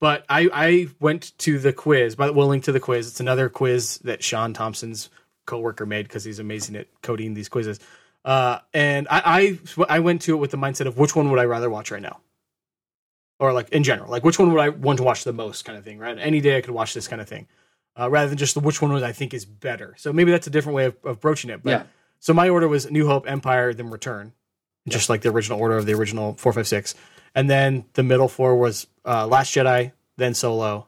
[0.00, 3.08] But I, I went to the quiz, but we'll link to the quiz.
[3.08, 5.08] It's another quiz that Sean Thompson's
[5.46, 7.80] coworker made because he's amazing at coding these quizzes.
[8.24, 11.38] Uh, and I, I I went to it with the mindset of which one would
[11.38, 12.20] I rather watch right now,
[13.38, 15.76] or like in general, like which one would I want to watch the most, kind
[15.78, 15.98] of thing.
[15.98, 16.16] Right?
[16.18, 17.46] Any day I could watch this kind of thing,
[17.98, 19.94] uh, rather than just the which one would I think is better.
[19.98, 21.62] So maybe that's a different way of, of broaching it.
[21.62, 21.82] But Yeah.
[22.20, 24.32] so my order was New Hope, Empire, then Return,
[24.88, 26.94] just like the original order of the original four, five, six,
[27.34, 30.86] and then the middle four was uh, Last Jedi, then Solo,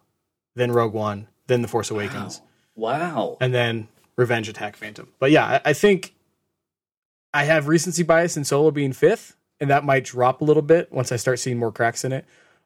[0.55, 2.41] then Rogue One, then The Force Awakens
[2.75, 3.37] Wow.
[3.41, 5.09] and then Revenge Attack Phantom.
[5.19, 6.15] But yeah, I, I think
[7.35, 10.91] I have recency bias in Solo being fifth, and that might drop a little bit
[10.93, 12.25] once I start seeing more cracks in it.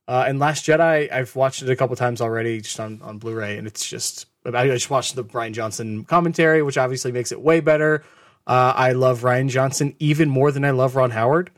[0.08, 3.56] Uh, and Last Jedi, I've watched it a couple times already, just on, on Blu-ray,
[3.58, 7.60] and it's just I just watched the Rian Johnson commentary, which obviously makes it way
[7.60, 8.02] better.
[8.46, 11.50] Uh, I love Rian Johnson even more than I love Ron Howard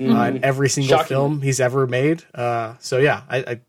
[0.00, 1.08] uh, in every single Shockingly.
[1.08, 2.24] film he's ever made.
[2.34, 3.60] Uh, so yeah, I, I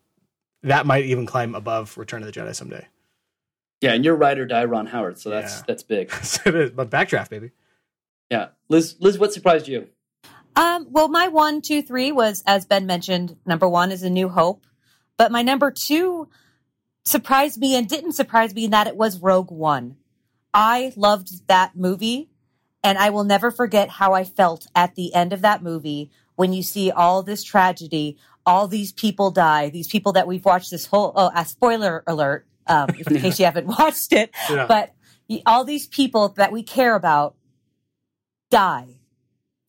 [0.64, 2.86] that might even climb above Return of the Jedi someday.
[3.82, 5.64] Yeah, and you're ride or die Ron Howard, so that's Yeah.
[5.68, 6.12] that's big.
[6.24, 7.52] so it is, but backdraft, baby.
[8.32, 9.88] Yeah, Liz, Liz, what surprised you?
[10.56, 14.28] Um, well, my one, two, three was, as Ben mentioned, number one is A New
[14.30, 14.66] Hope.
[15.16, 16.28] But my number two
[17.06, 19.98] surprised me and didn't surprise me in that it was Rogue One.
[20.54, 22.30] I loved that movie,
[22.84, 26.54] and I will never forget how I felt at the end of that movie when
[26.54, 30.88] you see all this tragedy, all these people die, these people that we've watched this
[30.88, 34.66] whole, oh, a spoiler alert, um, in case you haven't watched it, Yeah.
[34.68, 34.94] but
[35.46, 37.36] all these people that we care about
[38.50, 39.00] die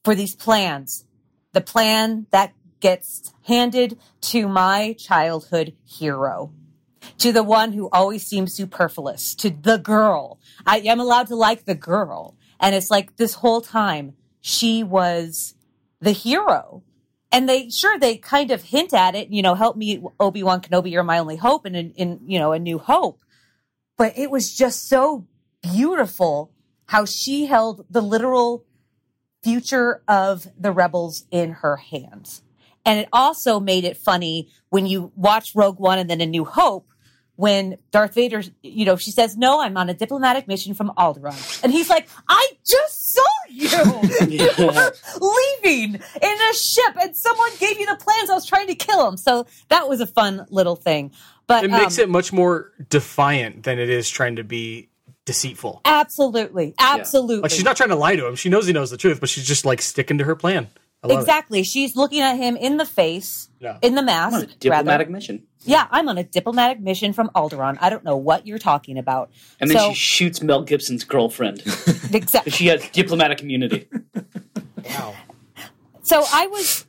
[0.04, 1.04] for these plans.
[1.52, 6.52] The plan that gets handed to my childhood hero,
[7.18, 10.38] to the one who always seems superfluous, to the girl.
[10.66, 12.36] I am allowed to like the girl.
[12.60, 15.54] And it's like this whole time she was
[16.00, 16.82] the hero.
[17.30, 20.60] And they sure they kind of hint at it, you know, help me, Obi Wan
[20.62, 23.20] Kenobi, you're my only hope, and in, in you know, a new hope.
[23.96, 25.26] But it was just so
[25.62, 26.52] beautiful
[26.86, 28.64] how she held the literal
[29.42, 32.42] future of the rebels in her hands.
[32.84, 36.46] And it also made it funny when you watch Rogue One and then A New
[36.46, 36.88] Hope
[37.38, 41.62] when Darth Vader, you know, she says, No, I'm on a diplomatic mission from Alderaan.
[41.62, 43.68] And he's like, I just saw you.
[44.28, 48.28] you were leaving in a ship and someone gave you the plans.
[48.28, 49.16] I was trying to kill him.
[49.16, 51.12] So that was a fun little thing.
[51.46, 54.88] But It makes um, it much more defiant than it is trying to be
[55.24, 55.82] deceitful.
[55.84, 57.42] absolutely, absolutely.
[57.42, 58.34] Like she's not trying to lie to him.
[58.34, 60.66] She knows he knows the truth, but she's just like sticking to her plan.
[61.02, 61.20] I love it.
[61.20, 61.62] Exactly.
[61.62, 63.78] She's looking at him in the face, Yeah.
[63.82, 64.34] in the I'm mask.
[64.36, 65.10] on a diplomatic rather.
[65.10, 67.78] mission, Yeah, I'm on a diplomatic mission from Alderaan.
[67.80, 69.30] I don't know what you're talking about.
[69.60, 71.60] and then so, she shoots Mel Gibson's girlfriend.
[72.12, 72.50] exactly.
[72.50, 73.88] she has diplomatic immunity.
[74.84, 75.14] Wow.
[76.02, 76.84] So I was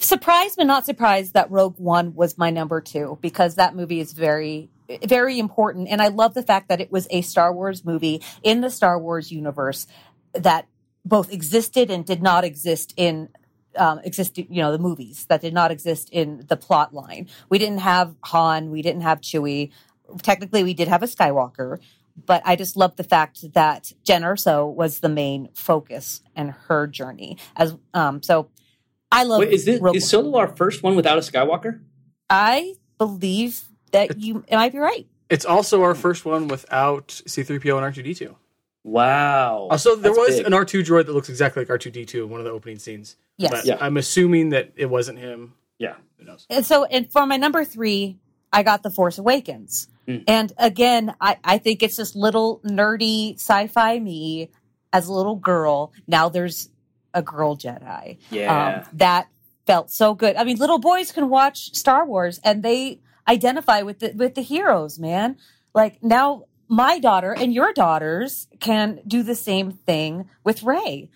[0.00, 4.12] surprised but not surprised that Rogue One was my number two because that movie is
[4.12, 4.68] very,
[5.06, 5.88] very important.
[5.88, 8.98] And I love the fact that it was a Star Wars movie in the Star
[8.98, 9.86] Wars universe
[10.34, 10.66] that
[11.04, 13.28] both existed and did not exist in
[13.76, 17.28] um, existed, you know, the movies that did not exist in the plot line.
[17.48, 19.70] We didn't have Han, we didn't have Chewie.
[20.22, 21.78] Technically, we did have a Skywalker,
[22.26, 26.86] but I just love the fact that Jyn Erso was the main focus and her
[26.86, 27.38] journey.
[27.56, 28.48] As um, so,
[29.10, 29.40] I love.
[29.40, 30.08] Wait, is this Rogue is One.
[30.08, 31.80] Solo our first one without a Skywalker?
[32.30, 35.06] I believe that you might be right.
[35.30, 38.34] It's also our first one without C3PO and R2D2.
[38.84, 39.68] Wow.
[39.70, 40.46] Also, there That's was big.
[40.46, 43.16] an R2 droid that looks exactly like R2D2 in one of the opening scenes.
[43.38, 43.50] Yes.
[43.50, 43.78] But Yeah.
[43.80, 45.54] I'm assuming that it wasn't him.
[45.78, 45.94] Yeah.
[46.18, 46.46] Who knows?
[46.50, 48.18] And so, and for my number three,
[48.52, 49.88] I got The Force Awakens.
[50.06, 50.24] Mm.
[50.28, 54.50] And again, I, I think it's just little nerdy sci fi me
[54.92, 55.92] as a little girl.
[56.06, 56.68] Now there's
[57.14, 58.18] a girl Jedi.
[58.30, 58.82] Yeah.
[58.84, 59.28] Um, that
[59.66, 60.36] felt so good.
[60.36, 64.42] I mean, little boys can watch Star Wars and they identify with the, with the
[64.42, 65.38] heroes, man.
[65.74, 71.08] Like now my daughter and your daughters can do the same thing with Rey.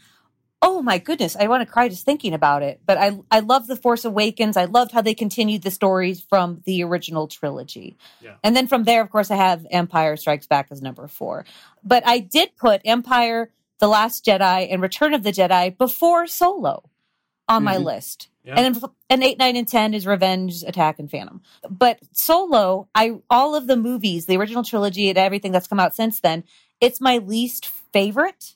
[0.61, 2.81] Oh my goodness, I want to cry just thinking about it.
[2.85, 4.57] But I I love The Force Awakens.
[4.57, 7.97] I loved how they continued the stories from the original trilogy.
[8.21, 8.35] Yeah.
[8.43, 11.45] And then from there, of course, I have Empire Strikes Back as number four.
[11.85, 16.85] But I did put Empire, The Last Jedi, and Return of the Jedi before Solo
[17.49, 17.85] on my Mhm.
[17.85, 18.29] list.
[18.49, 18.55] Yeah.
[18.57, 21.43] And then and eight, nine, and ten is Revenge, Attack, and Phantom.
[21.69, 25.95] But Solo, I all of the movies, the original trilogy, and everything that's come out
[25.95, 26.45] since then,
[26.81, 28.55] it's my least favorite,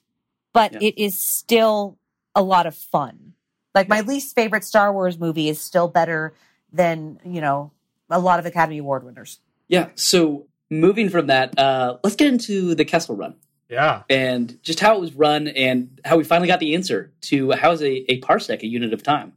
[0.55, 0.79] but Yeah.
[0.89, 1.99] it is still
[2.35, 3.35] a lot of fun.
[3.75, 6.33] Like my least favorite Star Wars movie is still better
[6.73, 7.71] than you know
[8.09, 9.41] a lot of Academy Award winners.
[9.69, 9.89] yeah.
[9.95, 13.35] So moving from that, uh, let's get into the Kessel Run
[13.69, 14.05] Yeah.
[14.09, 17.73] and just how it was run and how we finally got the answer to how
[17.73, 19.33] is a, a parsec a unit of time,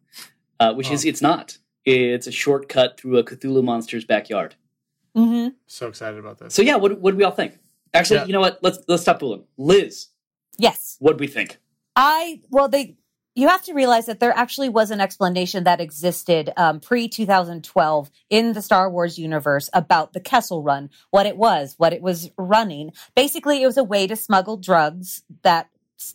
[0.60, 1.10] uh, which is Oh.
[1.10, 1.58] it's not.
[1.86, 4.56] It's a shortcut through a Cthulhu monster's backyard.
[5.15, 5.50] Mm-hmm.
[5.68, 6.54] So excited about this.
[6.54, 7.58] So yeah, what what do we all think?
[7.94, 8.26] Actually, Yeah.
[8.26, 8.60] you know what?
[8.62, 9.44] Let's let's stop fooling.
[9.58, 10.08] Liz,
[10.58, 10.98] Yes.
[11.00, 11.60] what do we think?
[11.96, 12.98] I well they
[13.38, 18.10] you have to realize that there actually was an explanation that existed um, pre 2012
[18.30, 22.30] in the Star Wars universe about the Kessel Run, what it was, what it was
[22.38, 22.91] running.
[23.13, 25.70] Basically, it was a way to smuggle drugs that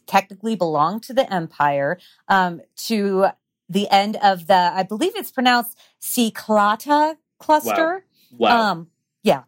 [0.07, 1.99] technically belonged to the Empire
[2.29, 3.27] um, to
[3.71, 8.05] the end of the, I believe it's pronounced Si'Klaata cluster.
[8.37, 8.73] Wow.
[8.73, 8.89] Um,
[9.23, 9.45] yeah.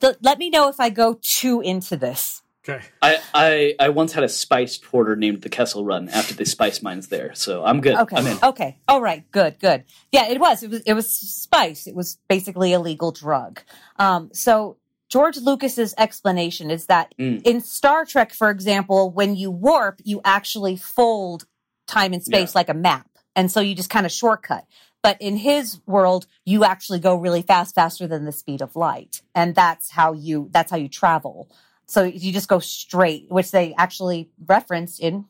[0.00, 2.42] The, let me know if I go too into this.
[2.68, 2.84] Okay.
[3.00, 6.82] I, I I once had a spice porter named the Kessel Run after the spice
[6.82, 7.96] mines there, so I'm good.
[7.96, 8.16] Okay.
[8.16, 8.38] I'm in.
[8.42, 8.76] Okay.
[8.86, 9.28] All right.
[9.30, 9.58] Good.
[9.58, 9.84] Good.
[10.12, 10.62] Yeah, it was.
[10.62, 10.80] It was.
[10.82, 11.86] It was spice.
[11.86, 13.60] It was basically a legal drug.
[13.98, 14.28] Um.
[14.34, 14.76] So
[15.08, 17.40] George Lucas's explanation is that Mm.
[17.46, 21.46] in Star Trek, for example, when you warp, you actually fold
[21.86, 24.66] time and space like a map, and so you just kind of shortcut.
[25.02, 29.22] But in his world, you actually go really fast, faster than the speed of light,
[29.34, 30.48] and that's how you.
[30.50, 31.50] That's how you travel.
[31.86, 35.24] So you just go straight, which they actually referenced in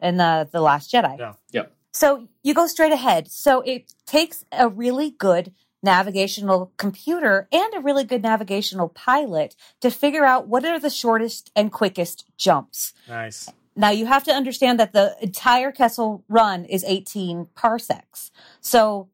[0.00, 1.18] in the the Last Jedi.
[1.18, 1.34] Yeah.
[1.52, 1.72] Yep.
[1.92, 3.30] So you go straight ahead.
[3.30, 9.90] So it takes a really good navigational computer and a really good navigational pilot to
[9.90, 12.92] figure out what are the shortest and quickest jumps.
[13.08, 13.50] Nice.
[13.76, 18.30] Now you have to understand that the entire Kessel run is 18 parsecs.
[18.60, 19.10] So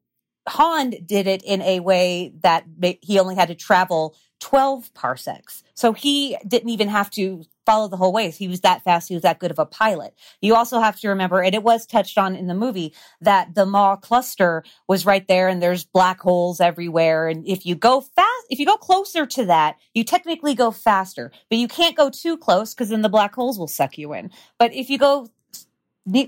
[0.47, 2.65] Han did it in a way that
[3.01, 5.63] he only had to travel 12 parsecs.
[5.73, 8.29] So he didn't even have to follow the whole way.
[8.29, 9.07] He was that fast.
[9.07, 10.13] He was that good of a pilot.
[10.41, 13.65] You also have to remember, and it was touched on in the movie, that the
[13.65, 17.27] Maw cluster was right there and there's black holes everywhere.
[17.27, 21.31] And if you go fast, if you go closer to that, you technically go faster,
[21.49, 24.31] but you can't go too close because then the black holes will suck you in.
[24.59, 25.29] But if you go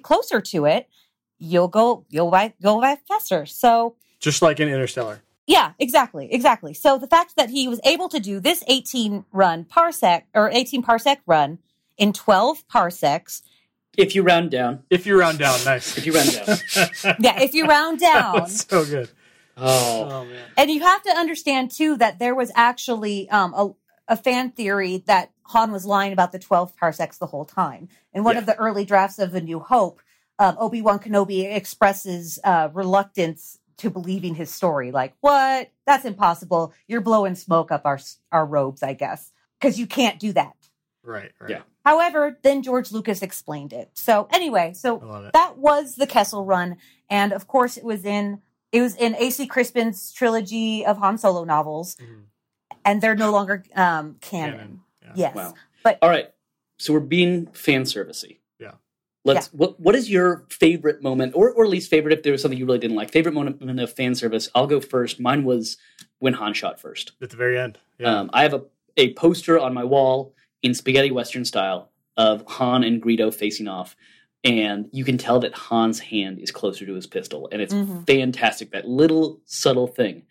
[0.03, 0.87] closer to it,
[1.37, 3.45] you'll go, you'll go by faster.
[3.45, 5.21] So Just like in Interstellar.
[5.47, 6.73] Yeah, exactly, exactly.
[6.73, 10.84] So the fact that he was able to do this 18 run parsec or 18
[10.84, 11.59] parsec run
[11.97, 13.41] in 12 parsecs,
[13.97, 15.97] If you round down, If you round down, nice.
[15.97, 16.57] if you round down.
[17.19, 19.09] yeah, if you round down, so good.
[19.57, 20.43] Oh, Oh man.
[20.57, 23.69] and you have to understand too that there was actually um, a,
[24.09, 27.88] a fan theory that Han was lying about the 12 parsecs the whole time.
[28.13, 28.39] In one Yeah.
[28.39, 30.01] of the early drafts of A New Hope,
[30.39, 34.91] um, Obi Wan Kenobi expresses uh, reluctance to believing his story.
[34.91, 35.69] Like, what?
[35.86, 36.73] That's impossible.
[36.88, 37.99] You're blowing smoke up our
[38.32, 40.55] our robes, I guess, because you can't do that.
[41.03, 41.32] Right.
[41.39, 41.49] Right.
[41.51, 41.61] Yeah.
[41.86, 43.91] However, then George Lucas explained it.
[43.93, 46.78] So anyway, so that was the Kessel Run,
[47.09, 49.45] and of course, it was in it was in A.C.
[49.47, 52.23] Crispin's trilogy of Han Solo novels, Mhm.
[52.84, 54.57] and they're no longer um, canon.
[54.57, 55.11] Canon, yeah.
[55.15, 55.53] Yes, Wow.
[55.84, 56.32] but all right.
[56.80, 58.39] So we're being fan servicey.
[59.26, 59.34] Yeah.
[59.34, 59.47] let's.
[59.53, 62.65] What What is your favorite moment, or or least favorite, if there was something you
[62.65, 63.11] really didn't like?
[63.11, 64.49] Favorite moment of fan service.
[64.55, 65.19] I'll go first.
[65.19, 65.78] Mine was
[66.19, 67.11] when Han shot first.
[67.21, 67.78] At the very end.
[67.99, 68.19] Yeah.
[68.19, 68.63] Um, I have a
[68.97, 73.95] a poster on my wall in spaghetti western style of Han and Greedo facing off.
[74.43, 77.49] And you can tell that Han's hand is closer to his pistol.
[77.51, 78.05] And it's Mhm.
[78.05, 78.71] fantastic.
[78.71, 80.23] That little subtle thing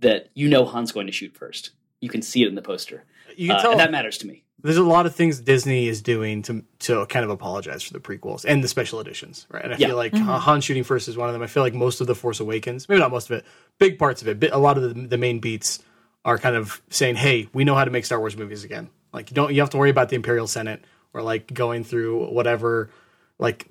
[0.00, 1.70] that you know Han's going to shoot first.
[2.00, 3.04] You can see it in the poster.
[3.36, 4.42] you can Uh, tell and that matters to me.
[4.62, 8.00] There's a lot of things Disney is doing to to kind of apologize for the
[8.00, 9.64] prequels and the special editions, right?
[9.64, 9.88] And I Yeah.
[9.88, 11.42] feel like Han shooting first is one of them.
[11.42, 13.44] I feel like most of the Force Awakens, maybe not most of it,
[13.78, 15.78] big parts of it, a lot of the, the main beats
[16.24, 18.90] are kind of saying, "Hey, we know how to make Star Wars movies again.
[19.12, 22.26] Like you don't you have to worry about the Imperial Senate or like going through
[22.30, 22.90] whatever
[23.38, 23.66] like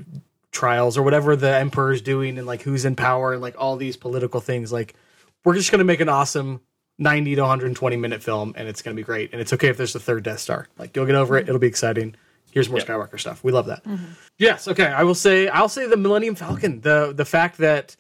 [0.52, 3.96] trials or whatever the emperor's doing and like who's in power and like all these
[3.96, 4.96] political things like
[5.46, 6.60] we're just going to make an awesome
[7.00, 9.32] 90 to 120 minute film and it's going to be great.
[9.32, 10.68] And it's okay if there's a third death star.
[10.78, 11.48] Like you'll get over it.
[11.48, 12.16] It'll be exciting.
[12.52, 12.86] Here's more Yeah.
[12.86, 13.44] skywalker stuff.
[13.44, 13.84] We love that.
[14.38, 14.86] Yes okay.
[14.88, 16.82] I will say i'll say the millennium falcon.
[16.82, 17.96] The the fact that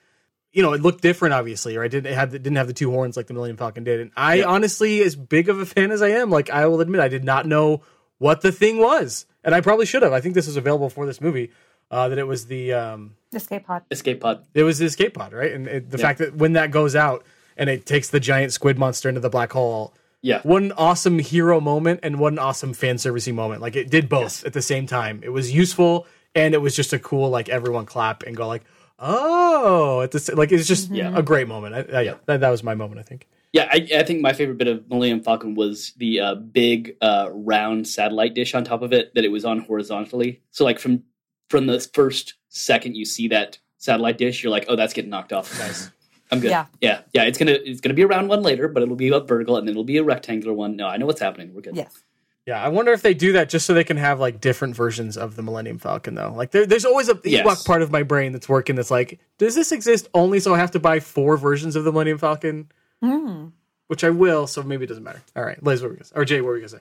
[0.51, 1.85] you know it looked different obviously right?
[1.85, 3.99] It didn't it had it didn't have the two horns like the millennium falcon did.
[4.01, 4.45] And i Yeah.
[4.45, 7.23] honestly as big of a fan as i am like i will admit i did
[7.23, 7.81] not know
[8.17, 9.25] what the thing was.
[9.45, 10.11] And i probably should have.
[10.11, 11.51] I think this was available for this movie
[11.91, 13.83] uh, that it was the um, Escape pod.
[13.89, 14.45] Escape pod.
[14.53, 15.51] it was the escape pod, right?
[15.53, 16.01] And it, the Yeah.
[16.05, 17.23] fact that when that goes out
[17.57, 20.41] and it takes the giant squid monster into the black hole, Yeah.
[20.43, 23.61] what an awesome hero moment and what an awesome fan servicey moment.
[23.61, 25.21] Like it did both at the same time.
[25.23, 28.63] It was useful and it was just a cool like everyone clap and go like,
[28.99, 31.11] oh, at the sa- like it's just Yeah.
[31.15, 31.75] a great moment.
[31.75, 32.15] I, I, Yeah.
[32.25, 32.99] that, that was my moment.
[32.99, 33.27] I think.
[33.51, 37.29] Yeah, I, I think my favorite bit of Millennium Falcon was the uh, big uh,
[37.31, 40.41] round satellite dish on top of it that it was on horizontally.
[40.51, 41.03] So like from
[41.49, 45.33] from the first second you see that satellite dish, you're like, oh, that's getting knocked
[45.33, 45.57] off.
[45.59, 45.89] Nice.
[46.31, 46.51] I'm good.
[46.51, 46.65] Yeah.
[46.81, 47.23] yeah, yeah.
[47.23, 49.67] It's gonna it's gonna be a round one later, but it'll be a vertical and
[49.67, 50.75] then it'll be a rectangular one.
[50.75, 51.53] No, I know what's happening.
[51.53, 51.75] We're good.
[51.75, 52.03] Yes.
[52.45, 55.17] Yeah, I wonder if they do that just so they can have like different versions
[55.17, 56.33] of the Millennium Falcon, though.
[56.35, 57.45] Like, there, there's always a the Yes.
[57.45, 58.75] Ewok part of my brain that's working.
[58.75, 61.91] That's like, does this exist only so I have to buy four versions of the
[61.91, 62.71] Millennium Falcon?
[63.03, 63.51] Mm.
[63.87, 65.21] Which I will, so maybe it doesn't matter.
[65.35, 66.15] All right, Liz, what were we gonna say?
[66.15, 66.79] Or Jay, what were we gonna say?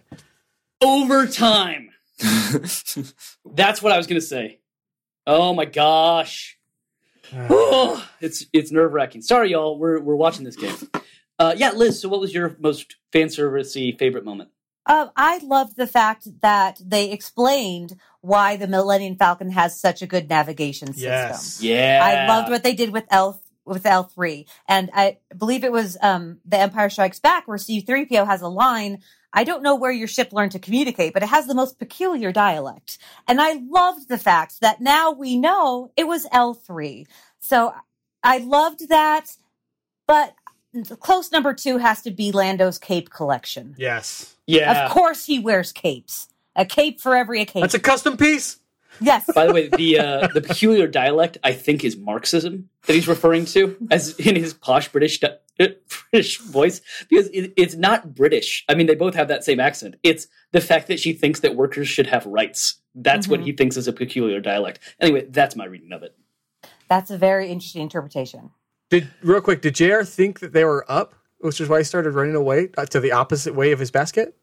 [0.80, 1.90] Overtime.
[3.44, 4.60] That's what I was gonna say.
[5.26, 6.57] Oh my gosh.
[7.34, 9.22] Oh, it's it's nerve wracking.
[9.22, 9.78] Sorry, y'all.
[9.78, 10.74] We're we're watching this game.
[11.38, 12.00] Uh, yeah, Liz.
[12.00, 14.50] So, what was your most fan servicey favorite moment?
[14.86, 20.06] Um, I loved the fact that they explained why the Millennium Falcon has such a
[20.06, 21.10] good navigation system.
[21.10, 21.62] Yes.
[21.62, 25.72] Yeah, I loved what they did with L with L three, and I believe it
[25.72, 29.02] was um, the Empire Strikes Back where C three PO has a line.
[29.32, 32.32] I don't know where your ship learned to communicate, but it has the most peculiar
[32.32, 32.98] dialect.
[33.26, 37.06] And I loved the fact that now we know it was L three.
[37.40, 37.74] So
[38.22, 39.36] I loved that,
[40.06, 40.34] but
[41.00, 43.74] close number two has to be Lando's cape collection.
[43.78, 44.34] Yes.
[44.46, 44.86] Yeah.
[44.86, 46.28] Of course, he wears capes.
[46.56, 47.60] A cape for every occasion.
[47.60, 48.58] That's a custom piece.
[49.00, 49.28] Yes.
[49.34, 53.44] By the way, the uh, the peculiar dialect I think is Marxism that he's referring
[53.46, 55.20] to, as in his posh British
[56.10, 58.64] British voice, because it, it's not British.
[58.68, 59.96] I mean, they both have that same accent.
[60.02, 62.80] It's the fact that she thinks that workers should have rights.
[62.94, 63.44] That's what Mhm.
[63.44, 64.78] he thinks is a peculiar dialect.
[65.00, 66.16] Anyway, that's my reading of it.
[66.88, 68.50] That's a very interesting interpretation.
[68.90, 69.60] Did real quick?
[69.60, 70.02] Did Jr.
[70.02, 73.12] think that they were up, which is why he started running away uh, to the
[73.12, 74.34] opposite way of his basket?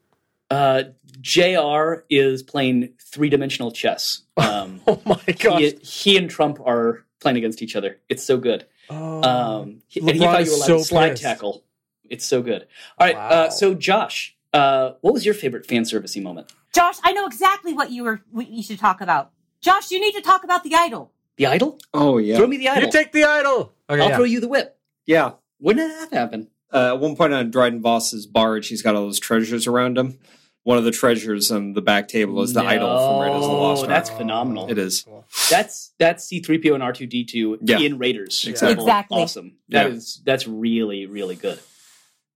[0.50, 0.84] Uh,
[1.20, 2.02] Jr.
[2.10, 4.22] is playing three dimensional chess.
[4.38, 5.60] Um, Oh my gosh!
[5.60, 7.98] he, he and Trump are playing against each other.
[8.08, 8.66] It's so good.
[8.90, 9.22] Oh.
[9.22, 11.22] Um, he- and he thought you were allowed so slide pissed.
[11.22, 11.64] tackle.
[12.08, 12.66] It's so good.
[12.98, 13.16] All right.
[13.16, 13.28] Wow.
[13.28, 16.52] Uh, so, Josh, uh, what was your favorite fan servicey moment?
[16.74, 19.32] Josh, I know exactly what you were what you should talk about.
[19.62, 21.12] Josh, you need to talk about the idol.
[21.36, 21.78] The idol?
[21.94, 22.84] Oh yeah, Throw me the idol.
[22.84, 23.72] you take the idol.
[23.90, 24.16] Okay, I'll yeah.
[24.16, 24.78] throw you the whip.
[25.06, 25.32] yeah.
[25.58, 26.48] When did that happen?
[26.72, 30.18] Uh, at one point on Dryden Voss's barge, he's got all those treasures around him.
[30.66, 33.56] One of the treasures on the back table is the idol from Raiders of the
[33.56, 33.88] Lost No, Ark.
[33.88, 34.68] that's phenomenal.
[34.68, 35.06] It is.
[35.48, 37.78] That's that's C three PO and R two D two Yeah.
[37.78, 38.44] in Raiders.
[38.44, 38.82] Exactly.
[38.82, 39.22] Exactly.
[39.22, 39.52] Awesome.
[39.68, 39.94] That Yeah.
[39.96, 41.60] is that's really really good.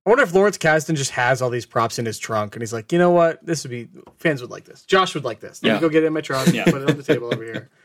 [0.06, 2.72] I wonder if Lawrence Kasdan just has all these props in his trunk, and he's
[2.72, 3.44] like, you know what?
[3.44, 4.84] This would be fans would like this.
[4.84, 5.60] Josh would like this.
[5.64, 5.74] Let Yeah.
[5.74, 6.54] me go get it in my trunk.
[6.54, 6.66] Yeah.
[6.66, 7.68] Put it on the table over here.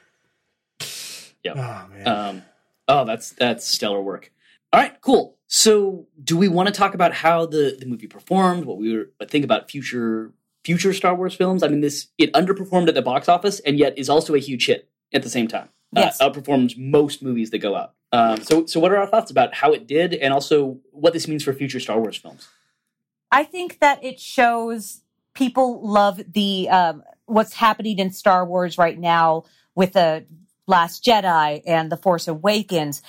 [1.44, 1.54] Yeah.
[1.54, 2.08] Oh man.
[2.08, 2.42] Um,
[2.88, 4.32] oh, that's that's stellar work.
[4.74, 5.35] All right, cool.
[5.48, 8.66] So, do we want to talk about how the the movie performed?
[8.66, 10.34] What we were think about future
[10.64, 11.64] future Star Wars films?
[11.64, 14.66] I mean, this it underperformed at the box office, and yet is also a huge
[14.66, 15.70] hit at the same time.
[15.92, 16.20] Yes.
[16.20, 17.94] uh, outperforms most movies that go out.
[18.12, 21.28] Um, so, so what are our thoughts about how it did, and also what this
[21.28, 22.48] means for future Star Wars films?
[23.32, 25.02] I think that it shows
[25.34, 29.44] people love the um, what's happening in Star Wars right now
[29.76, 30.26] with the
[30.68, 33.02] Last Jedi and the Force Awakens,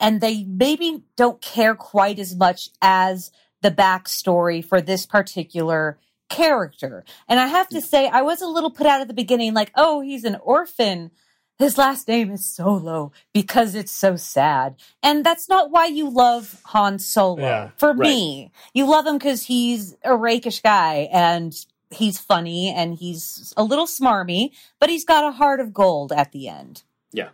[0.00, 3.30] and they maybe don't care quite as much as
[3.62, 7.04] the backstory for this particular character.
[7.28, 9.72] And I have to say, I was a little put out at the beginning, like,
[9.74, 11.10] oh, he's an orphan.
[11.58, 14.76] his last name is Solo because it's so sad.
[15.02, 17.40] And that's not why you love Han Solo.
[17.42, 17.98] Yeah, For right.
[17.98, 21.52] me, you love him because he's a rakish guy and
[21.90, 26.30] he's funny and he's a little smarmy, but he's got a heart of gold at
[26.32, 26.82] the end.
[27.10, 27.30] Yeah.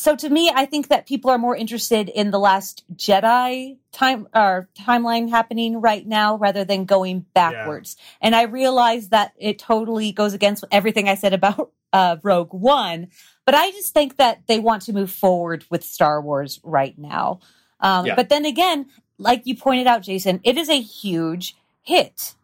[0.00, 4.26] So to me, I think that people are more interested in the last Jedi time
[4.34, 7.96] or timeline happening right now rather than going backwards.
[8.22, 13.08] And I realize that it totally goes against everything I said about uh, Rogue One,
[13.44, 17.40] but I just think that they want to move forward with Star Wars right now.
[17.80, 18.14] Um, Yeah.
[18.14, 18.86] But then again,
[19.18, 22.36] like you pointed out, Jason, it is a huge hit.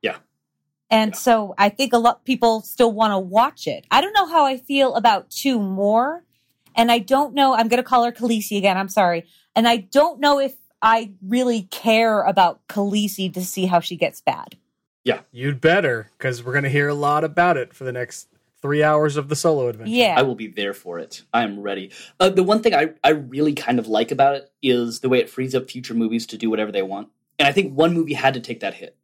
[0.00, 0.16] Yeah.
[0.88, 1.18] And Yeah.
[1.18, 3.84] so I think a lot people still want to watch it.
[3.90, 6.24] I don't know how I feel about two more.
[6.74, 8.76] And I don't know, I'm going to call her Khaleesi again.
[8.76, 9.26] I'm sorry.
[9.54, 14.20] And I don't know if I really care about Khaleesi to see how she gets
[14.20, 14.56] bad.
[15.04, 15.20] Yeah.
[15.30, 18.28] You'd better, because we're going to hear a lot about it for the next
[18.60, 19.92] three hours of the solo adventure.
[19.92, 20.14] Yeah.
[20.16, 21.22] I will be there for it.
[21.32, 21.90] I am ready.
[22.20, 25.18] Uh, the one thing I, I really kind of like about it is the way
[25.18, 27.08] it frees up future movies to do whatever they want.
[27.38, 28.96] And I think one movie had to take that hit.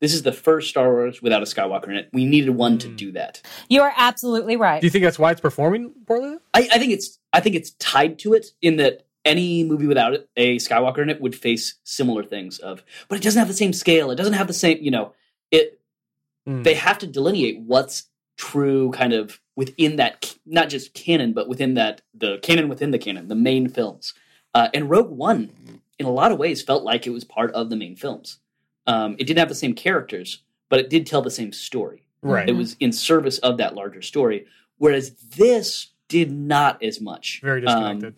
[0.00, 2.08] This is the first Star Wars without a Skywalker in it.
[2.12, 2.96] We needed one to Mm.
[2.96, 3.42] do that.
[3.68, 4.80] You are absolutely right.
[4.80, 6.36] Do you think that's why it's performing poorly?
[6.54, 10.14] I, I think it's I think it's tied to it in that any movie without
[10.14, 13.54] it, a Skywalker in it would face similar things of, but it doesn't have the
[13.54, 14.10] same scale.
[14.10, 15.12] It doesn't have the same, you know,
[15.50, 15.78] it.
[16.48, 16.64] Mm.
[16.64, 18.04] They have to delineate what's
[18.38, 22.98] true, kind of within that, not just canon, but within that the canon within the
[22.98, 24.14] canon, the main films.
[24.54, 25.50] Uh, and Rogue One,
[25.98, 28.38] in a lot of ways, felt like it was part of the main films.
[28.88, 32.02] Um, it didn't have the same characters, but it did tell the same story.
[32.20, 32.48] Right.
[32.48, 34.46] it was in service of that larger story
[34.78, 37.40] whereas this did not as much.
[37.44, 38.14] Very Um, disconnected.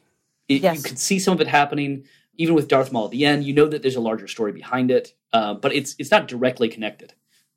[0.48, 0.76] it- Yes.
[0.78, 2.04] you could see some of it happening
[2.38, 3.44] even with darth maul at the end.
[3.44, 6.68] You know that there's a larger story behind it uh, but it's it's not directly
[6.68, 7.12] connected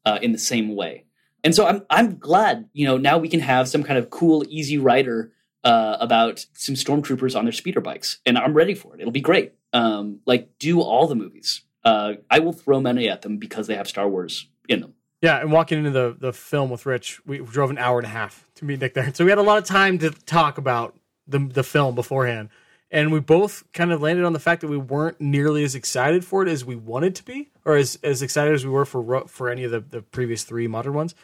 [0.05, 1.05] uh, in the same way.
[1.45, 4.43] And so i'm i'm glad you know now we can have some kind of cool
[4.49, 5.31] easy rider
[5.63, 8.99] uh, about some stormtroopers on their speeder bikes and i'm ready for it.
[8.99, 9.53] It'll be great.
[9.71, 13.75] Um, like do all the movies uh, i will throw money at them because they
[13.75, 17.37] have star wars in them Yeah, and walking into the, the film with Rich, we
[17.39, 19.13] drove an hour and a half to meet Nick there.
[19.13, 20.95] So we had a lot of time to talk about
[21.27, 22.49] the the film beforehand.
[22.91, 26.23] And we both kind of landed on the fact that we weren't nearly as excited
[26.23, 29.27] for it as we wanted to be, or as, as excited as we were for
[29.27, 31.15] for any of the, the previous three modern ones.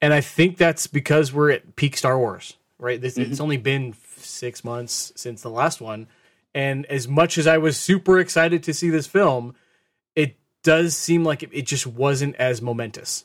[0.00, 3.00] And I think that's because we're at peak Star Wars, right?
[3.00, 6.06] This, It's only been six months since the last one.
[6.54, 9.54] And as much as I was super excited to see this film,
[10.62, 13.22] does seem like it, it just wasn't as momentous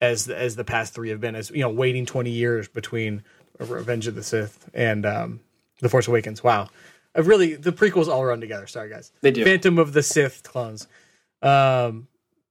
[0.00, 1.34] as the, as the past three have been.
[1.34, 3.22] As you know, waiting twenty years between
[3.58, 5.40] Revenge of the Sith and um,
[5.80, 6.42] the Force Awakens.
[6.42, 6.68] Wow,
[7.14, 8.66] I've really the prequels all run together.
[8.66, 9.12] Sorry, guys.
[9.20, 9.44] They do.
[9.44, 10.86] Phantom of the Sith clones.
[11.40, 12.08] Um,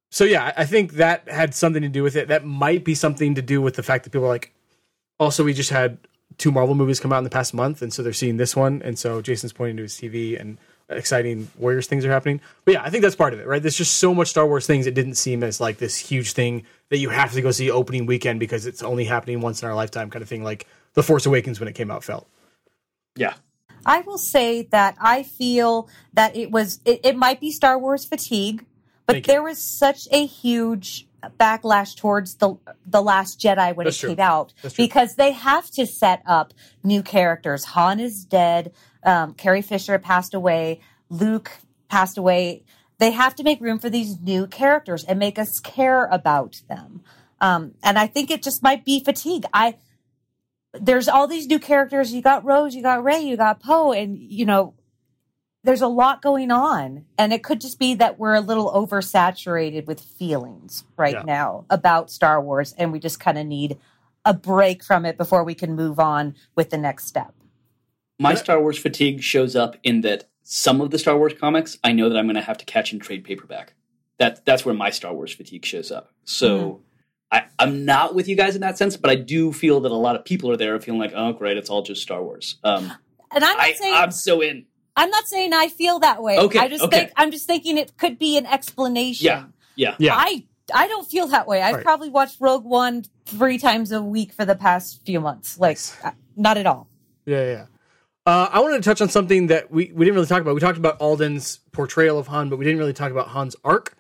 [0.10, 2.28] so yeah, I I think that had something to do with it.
[2.28, 4.54] That might be something to do with the fact that people are like.
[5.20, 6.00] Also, we just had
[6.40, 8.82] two Marvel movies come out in the past month, and so they're seeing this one,
[8.84, 10.58] and so Jason's pointing to his TV and
[10.92, 12.42] exciting Warriors things are happening.
[12.66, 13.62] But yeah, I think that's part of it, right?
[13.62, 14.88] There's just so much Star Wars things.
[14.88, 18.06] It didn't seem as like this huge thing that you have to go see opening
[18.06, 20.44] weekend because it's only happening once in our lifetime, kind of thing.
[20.44, 22.28] Like The Force Awakens when it came out felt.
[23.16, 23.34] yeah
[23.86, 28.06] I will say that I feel that it was it, it might be Star Wars
[28.06, 28.66] fatigue,
[29.08, 29.34] but Thank you.
[29.34, 31.08] there was such a huge
[31.40, 34.10] backlash towards the the Last Jedi when That's it true.
[34.10, 37.66] came out because they have to set up new characters.
[37.66, 38.72] Han is dead.
[39.04, 40.80] Um, Carrie Fisher passed away.
[41.10, 41.52] Luke
[41.90, 42.64] passed away.
[43.00, 47.02] They have to make room for these new characters and make us care about them.
[47.40, 49.46] Um, and I think it just might be fatigue.
[49.54, 49.76] I
[50.74, 52.14] there's all these new characters.
[52.14, 54.74] You got Rose, you got Rey, you got Poe, and you know,
[55.64, 57.06] there's a lot going on.
[57.18, 61.24] And it could just be that we're a little oversaturated with feelings right Yeah.
[61.24, 63.78] now about Star Wars, and we just kind of need
[64.24, 67.34] a break from it before we can move on with the next step.
[68.22, 71.92] My Star Wars fatigue shows up in that some of the Star Wars comics I
[71.92, 73.74] know that I'm going to have to catch in trade paperback.
[74.18, 76.14] That that's where my Star Wars fatigue shows up.
[76.26, 76.82] So
[77.32, 79.96] I, I'm not with you guys in that sense, but I do feel that a
[79.96, 82.58] lot of people are there feeling like, oh, great, it's all just Star Wars.
[82.64, 82.92] Um,
[83.34, 84.66] And I'm not I, saying I'm so in.
[84.98, 86.38] I'm not saying I feel that way.
[86.38, 86.98] Okay, I just okay.
[87.00, 89.26] think I'm just thinking it could be an explanation.
[89.26, 89.46] Yeah,
[89.78, 89.96] yeah.
[90.00, 90.16] Yeah.
[90.18, 90.44] I
[90.76, 91.62] I don't feel that way.
[91.62, 91.84] I've Right.
[91.84, 95.58] probably watched Rogue One three times a week for the past few months.
[95.58, 96.90] Like, uh, not at all.
[97.26, 97.66] Yeah, yeah.
[98.32, 100.54] Uh, I wanted to touch on something that we, we didn't really talk about.
[100.56, 103.94] We talked about Alden's portrayal of Han, but we didn't really talk about Han's arc.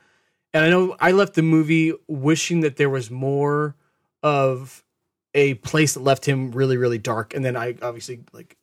[0.53, 3.75] And I know I left the movie wishing that there was more
[4.23, 4.85] of
[5.33, 7.33] a place that left him really, really dark.
[7.33, 8.55] And then I obviously like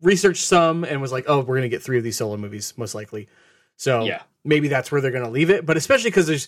[0.00, 2.94] researched some and was like, oh, we're gonna get three of these solo movies most
[2.94, 3.28] likely.
[3.76, 4.22] So Yeah.
[4.44, 5.66] maybe that's where they're gonna leave it.
[5.66, 6.46] But especially because there's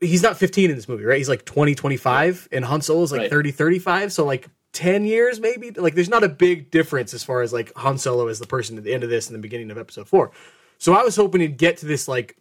[0.00, 1.18] he's not 15 in this movie, right?
[1.18, 3.30] He's like 20, 25, and Han Solo is like Right.
[3.30, 4.12] 30, 35.
[4.12, 5.70] So like 10 years maybe?
[5.70, 8.76] Like there's not a big difference as far as like han solo as the person
[8.76, 10.30] at the end of this and the beginning of episode 4
[10.78, 12.36] so i was hoping to get to this like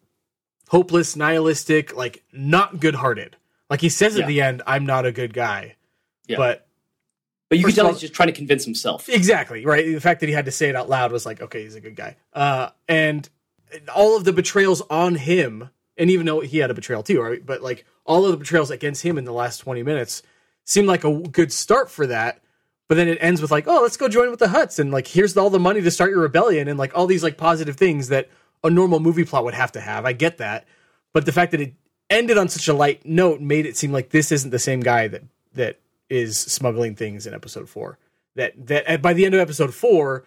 [0.70, 3.36] hopeless nihilistic like not good-hearted.
[3.70, 4.24] Like he says Yeah.
[4.24, 5.76] at the end i'm not a good guy.
[6.28, 6.38] Yeah.
[6.38, 6.68] but
[7.50, 9.08] But you can tell all- he's just trying to convince himself.
[9.10, 9.86] exactly right?
[9.86, 11.82] The fact that he had to say it out loud was like okay he's a
[11.82, 12.18] good guy.
[12.34, 13.30] Uh and
[13.94, 17.46] all of the betrayals on him and even though he had a betrayal too right?
[17.46, 20.24] But like all of the betrayals against him in the last 20 minutes
[20.66, 22.40] seemed like a good start for that
[22.88, 25.08] but then it ends with like oh let's go join with the Hutts and like
[25.08, 28.10] here's all the money to start your rebellion and like all these like positive things
[28.10, 28.30] that
[28.64, 30.06] a normal movie plot would have to have.
[30.06, 30.66] I get that
[31.14, 31.74] but the fact that it
[32.10, 35.08] ended on such a light note made it seem like this isn't the same guy
[35.08, 37.98] that that is smuggling things in episode four.
[38.36, 40.26] That that by the end of episode four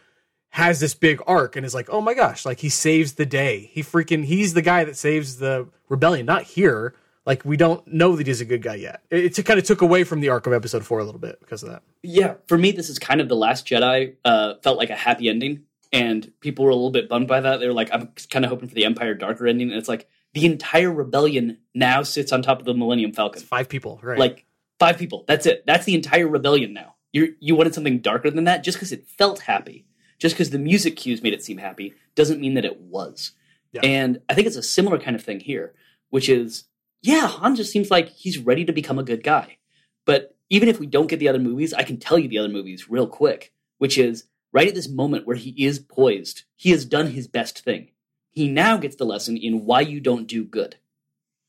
[0.50, 3.70] has this big arc and is like oh my gosh like he saves the day.
[3.72, 6.94] He freaking he's the guy that saves the rebellion not here
[7.26, 9.82] like we don't know that he's a good guy yet it, it kind of took
[9.82, 12.56] away from the arc of episode four a little bit because of that Yeah, for
[12.56, 14.14] me, this is kind of the Last Jedi.
[14.24, 17.58] Uh, felt like a happy ending, and people were a little bit bummed by that.
[17.58, 20.08] They were like, "I'm kind of hoping for the Empire darker ending." And it's like
[20.32, 23.40] the entire rebellion now sits on top of the Millennium Falcon.
[23.40, 24.44] it's five people right Like
[24.78, 25.24] five people.
[25.26, 25.64] That's it.
[25.66, 26.94] That's the entire rebellion now.
[27.12, 28.62] You you wanted something darker than that.
[28.62, 29.86] Just because it felt happy,
[30.18, 33.32] just because the music cues made it seem happy, doesn't mean that it was.
[33.72, 33.80] Yeah.
[33.82, 35.74] And I think it's a similar kind of thing here,
[36.10, 36.64] which is,
[37.02, 39.58] yeah, Han just seems like he's ready to become a good guy.
[40.04, 42.48] But even if we don't get the other movies, I can tell you the other
[42.48, 46.84] movies real quick, which is right at this moment where he is poised, he has
[46.84, 47.90] done his best thing.
[48.30, 50.76] He now gets the lesson in why you don't do good.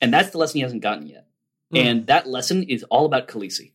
[0.01, 1.27] And that's the lesson he hasn't gotten yet.
[1.71, 1.77] Hmm.
[1.77, 3.71] And that lesson is all about Khaleesi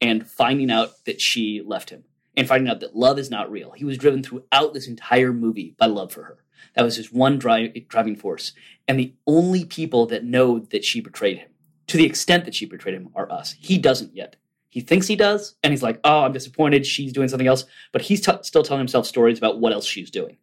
[0.00, 2.04] and finding out that she left him
[2.36, 3.72] and finding out that love is not real.
[3.72, 6.38] He was driven throughout this entire movie by love for her.
[6.74, 8.52] That was his one dri- driving force.
[8.86, 11.50] And the only people that know that she betrayed him,
[11.88, 13.54] to the extent that she betrayed him, are us.
[13.58, 14.36] He doesn't yet.
[14.70, 16.86] He thinks he does, and he's like, oh, I'm disappointed.
[16.86, 17.64] She's doing something else.
[17.92, 20.36] But he's t- still telling himself stories about what else she's doing.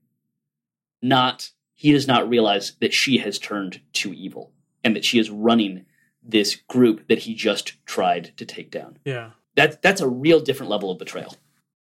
[1.01, 4.51] Not, he does not realize that she has turned to evil
[4.84, 5.86] and that she is running
[6.24, 8.97] this group that he just tried to take down.
[9.05, 11.36] yeah That, that's a real different level of betrayal.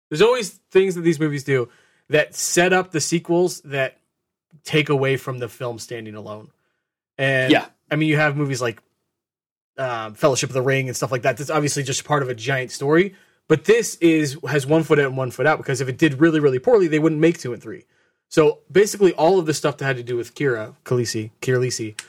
[0.09, 1.67] there's always things that these movies do
[2.07, 3.97] that set up the sequels that
[4.64, 6.49] take away from the film standing alone.
[7.18, 7.66] And Yeah.
[7.89, 8.82] I mean, you have movies like
[9.78, 11.38] um, Fellowship of the Ring and stuff like that.
[11.38, 13.16] That's obviously just part of a giant story.
[13.47, 16.22] But this is has one foot in and one foot out because if it did
[16.22, 17.86] really, really poorly, they wouldn't make two and three.
[18.30, 21.99] So basically, all of the stuff that had to do with Qi'ra, Khaleesi, Kirlisi,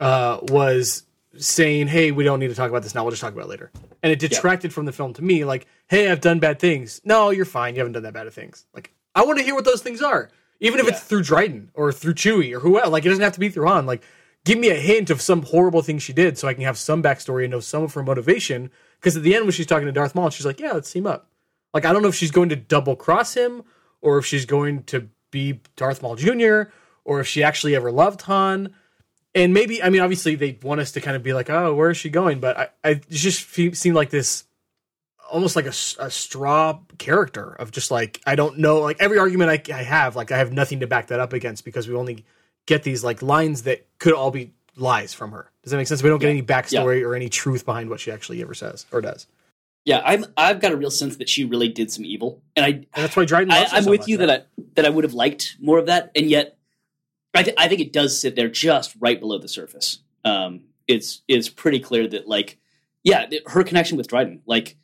[0.00, 1.04] uh, was
[1.36, 3.04] saying, "Hey, we don't need to talk about this now.
[3.04, 3.70] We'll just talk about it later."
[4.02, 5.44] And it detracted from the film to me.
[5.44, 7.74] Like, "Hey, I've done bad things." No, you're fine.
[7.76, 8.66] You haven't done that bad of things.
[8.74, 10.30] Like, I want to hear what those things are,
[10.60, 10.92] even if Yeah.
[10.92, 12.88] it's through Dryden or through Chewie or whoever.
[12.88, 13.86] Like, it doesn't have to be through Han.
[13.86, 14.02] Like,
[14.44, 17.02] give me a hint of some horrible thing she did, so I can have some
[17.02, 18.70] backstory and know some of her motivation.
[19.00, 21.06] Because at the end, when she's talking to Darth Maul, she's like, "Yeah, let's team
[21.06, 21.30] up."
[21.74, 23.62] Like, I don't know if she's going to double cross him
[24.00, 26.62] or if she's going to be Darth Maul Jr.
[27.04, 28.74] or if she actually ever loved Han.
[29.34, 31.90] And maybe, I mean, obviously they want us to kind of be like, oh, where
[31.90, 32.40] is she going?
[32.40, 34.44] But I, I just seemed like this,
[35.30, 39.74] almost like a straw character of just like, I don't know, like every argument I,
[39.74, 42.24] I have, like I have nothing to back that up against because we only
[42.66, 45.50] get these like lines that could all be lies from her.
[45.62, 46.02] Does that make sense?
[46.02, 49.00] We don't get any backstory or any truth behind what she actually ever says or
[49.00, 49.26] does.
[49.84, 52.42] Yeah, I'm, I've got a real sense that she really did some evil.
[52.56, 54.26] And I, And that's why Dryden I, i'm so with you right?
[54.26, 56.58] that I that I would have liked more of that, and yet
[57.34, 60.00] I, th- I think it does sit there just right below the surface.
[60.24, 62.58] Um, it's it's pretty clear that like
[63.02, 64.76] yeah, her connection with Dryden, like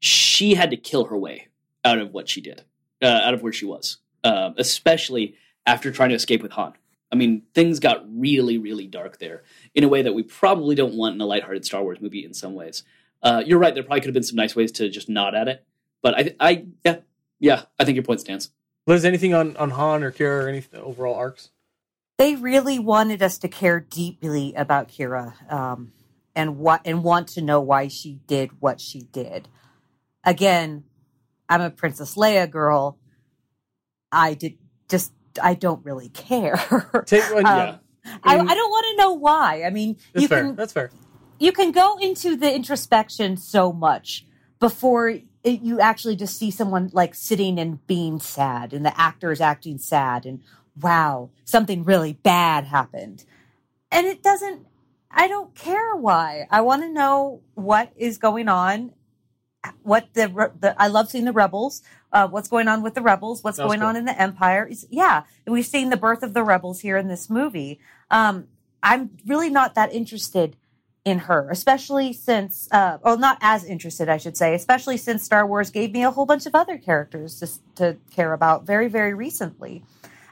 [0.00, 1.48] she had to kill her way
[1.84, 2.62] out of what she did,
[3.02, 5.36] uh, out of where she was, um, especially
[5.66, 6.74] after trying to escape with Han.
[7.12, 10.94] I mean, things got really, really dark there in a way that we probably don't
[10.94, 12.82] want in a lighthearted Star Wars movie in some ways.
[13.22, 13.72] Uh, you're right.
[13.72, 15.64] There probably could have been some nice ways to just nod at it,
[16.02, 16.96] but I, I, yeah,
[17.38, 18.50] yeah, I think your point stands.
[18.86, 21.50] Liz, anything on, on Han or Qi'ra or any overall arcs?
[22.16, 25.92] they really wanted us to care deeply about Qi'ra um,
[26.34, 29.48] and what and want to know why she did what she did.
[30.24, 30.84] Again,
[31.48, 32.98] I'm a Princess Leia girl.
[34.10, 34.58] I did
[34.88, 35.12] just
[35.42, 36.56] I don't really care.
[37.06, 37.44] Take one.
[37.46, 37.76] Um, yeah,
[38.22, 39.64] I, I don't want to know why.
[39.64, 40.42] I mean, that's you fair.
[40.42, 40.90] can That's fair.
[41.38, 44.26] you can go into the introspection so much
[44.60, 45.24] before it,
[45.60, 49.78] you actually just see someone like sitting and being sad and the actor is acting
[49.78, 50.40] sad and
[50.80, 53.24] wow something really bad happened
[53.92, 54.66] and it doesn't
[55.10, 58.90] i don't care why i want to know what is going on
[59.82, 63.42] what the, the i love seeing the rebels uh, what's going on with the rebels
[63.42, 63.88] what's That was going cool.
[63.88, 67.08] on in the empire It's- yeah we've seen the birth of the rebels here in
[67.08, 68.46] this movie um,
[68.82, 70.56] i'm really not that interested
[71.04, 75.46] in her, especially since, uh, well, not as interested, I should say, especially since Star
[75.46, 79.12] Wars gave me a whole bunch of other characters to, to care about very, very
[79.12, 79.84] recently.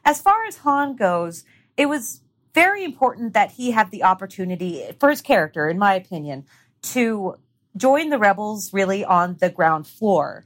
[0.03, 1.45] As far as Han goes,
[1.77, 2.23] it was
[2.55, 6.47] very important that he have the opportunity for his character, in my opinion,
[6.85, 7.37] to
[7.77, 10.45] join the rebels really on the ground floor.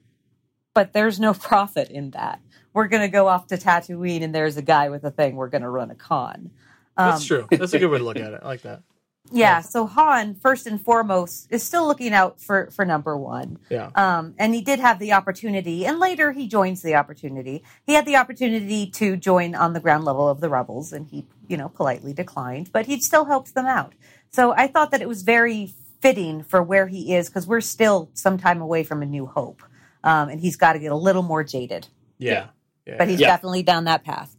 [0.74, 2.40] But there's no profit in that.
[2.72, 5.36] We're going to go off to Tatooine and there's a guy with a thing.
[5.36, 6.50] We're going to run a con.
[6.96, 7.46] Um, That's true.
[7.50, 8.40] That's a good way to look at it.
[8.42, 8.82] I like that.
[9.32, 13.58] yeah, so Han, first and foremost, is still looking out for, for number one.
[13.68, 13.90] Yeah.
[13.94, 17.64] Um, and he did have the opportunity, and later he joins the opportunity.
[17.84, 21.26] He had the opportunity to join on the ground level of the rebels, and he,
[21.48, 23.94] you know, politely declined, but he still helped them out.
[24.30, 25.74] So I thought that it was very
[26.06, 29.60] fitting for where he is because we're still some time away from a new hope.
[30.04, 31.88] Um, and he's got to get a little more jaded,
[32.18, 32.46] Yeah.
[32.86, 32.94] Yeah.
[32.98, 33.26] but he's Yeah.
[33.28, 34.36] definitely down that path.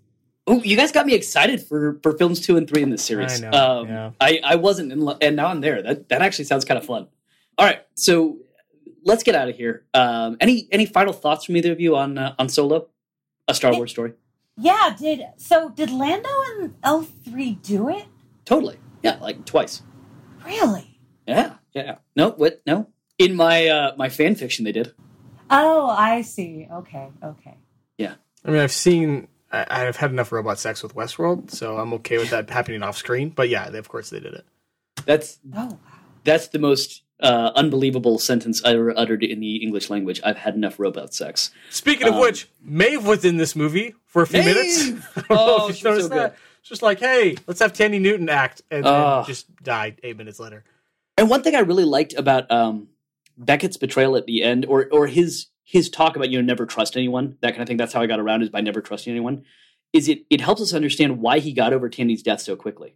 [0.50, 3.44] Oh, you guys got me excited for for films two and three in this series.
[3.44, 4.12] I know, Um, yeah.
[4.22, 5.82] I I wasn't, in, lo- and now I'm there.
[5.82, 7.08] That that actually sounds kind of fun.
[7.58, 8.38] All right, so
[9.04, 9.84] let's get out of here.
[9.94, 12.88] Um, any any final thoughts from either of you on uh, on Solo,
[13.50, 14.14] a Star Wars story?
[14.56, 15.68] Yeah, did so?
[15.68, 18.06] Did Lando and L three do it?
[18.46, 18.78] Totally.
[19.04, 19.82] Yeah, like twice.
[20.46, 20.97] Really?
[21.28, 21.96] Yeah, yeah.
[22.16, 22.62] No, what?
[22.66, 22.88] No.
[23.18, 24.94] In my uh, my fan fiction, they did.
[25.50, 26.68] Oh, I see.
[26.72, 27.56] Okay, okay.
[27.98, 28.16] Yeah.
[28.46, 29.28] I mean, I've seen.
[29.52, 32.98] I, I've had enough robot sex with Westworld, so I'm okay with that happening off
[32.98, 33.30] screen.
[33.30, 34.46] But yeah, they, of course they did it.
[35.06, 35.80] That's Oh, wow.
[36.26, 40.20] that's the most uh, unbelievable sentence ever uttered in the English language.
[40.24, 41.52] I've had enough robot sex.
[41.70, 44.56] Speaking of Um, which, Maeve was in this movie for a few Maeve!
[44.56, 45.08] minutes.
[45.16, 46.34] I don't know Oh, she's so good.
[46.60, 49.24] It's just like, hey, let's have Thandie Newton act, and then Ah.
[49.24, 50.64] just died eight minutes later.
[51.18, 52.90] And one thing I really liked about um,
[53.38, 56.96] Beckett's betrayal at the end, or or his his talk about you know never trust
[56.96, 57.78] anyone, that kind of thing.
[57.78, 59.44] That's how I got around is by never trusting anyone.
[59.94, 62.96] Is it it helps us understand why he got over Thandie's death so quickly?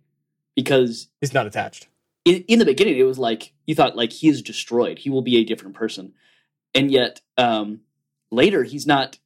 [0.55, 1.87] Because He's not attached.
[2.25, 4.99] in, in the beginning, it was like you thought like he is destroyed.
[4.99, 6.13] He will be a different person,
[6.75, 7.81] and yet um,
[8.31, 9.17] later he's not.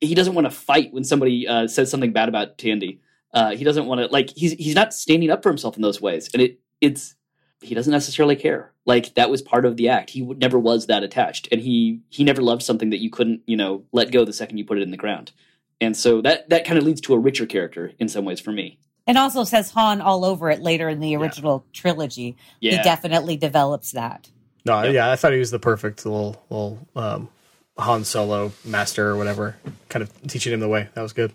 [0.00, 2.98] He doesn't want to fight when somebody uh, says something bad about Thandie.
[3.32, 6.00] Uh, he doesn't want to like he's he's not standing up for himself in those
[6.00, 7.14] ways, and it it's
[7.62, 8.72] he doesn't necessarily care.
[8.84, 10.10] Like that was part of the act.
[10.10, 13.56] He never was that attached, and he he never loved something that you couldn't you
[13.56, 15.32] know let go the second you put it in the ground.
[15.80, 18.52] And so that that kind of leads to a richer character in some ways for
[18.52, 18.78] me.
[19.06, 22.36] And also says Han all over it later in the original trilogy.
[22.60, 22.76] Yeah.
[22.76, 24.30] He definitely develops that.
[24.64, 24.90] No, Yeah.
[24.90, 25.10] yeah.
[25.10, 27.28] I thought he was the perfect little little um,
[27.78, 29.56] Han Solo master or whatever,
[29.88, 30.88] kind of teaching him the way.
[30.94, 31.32] That was good.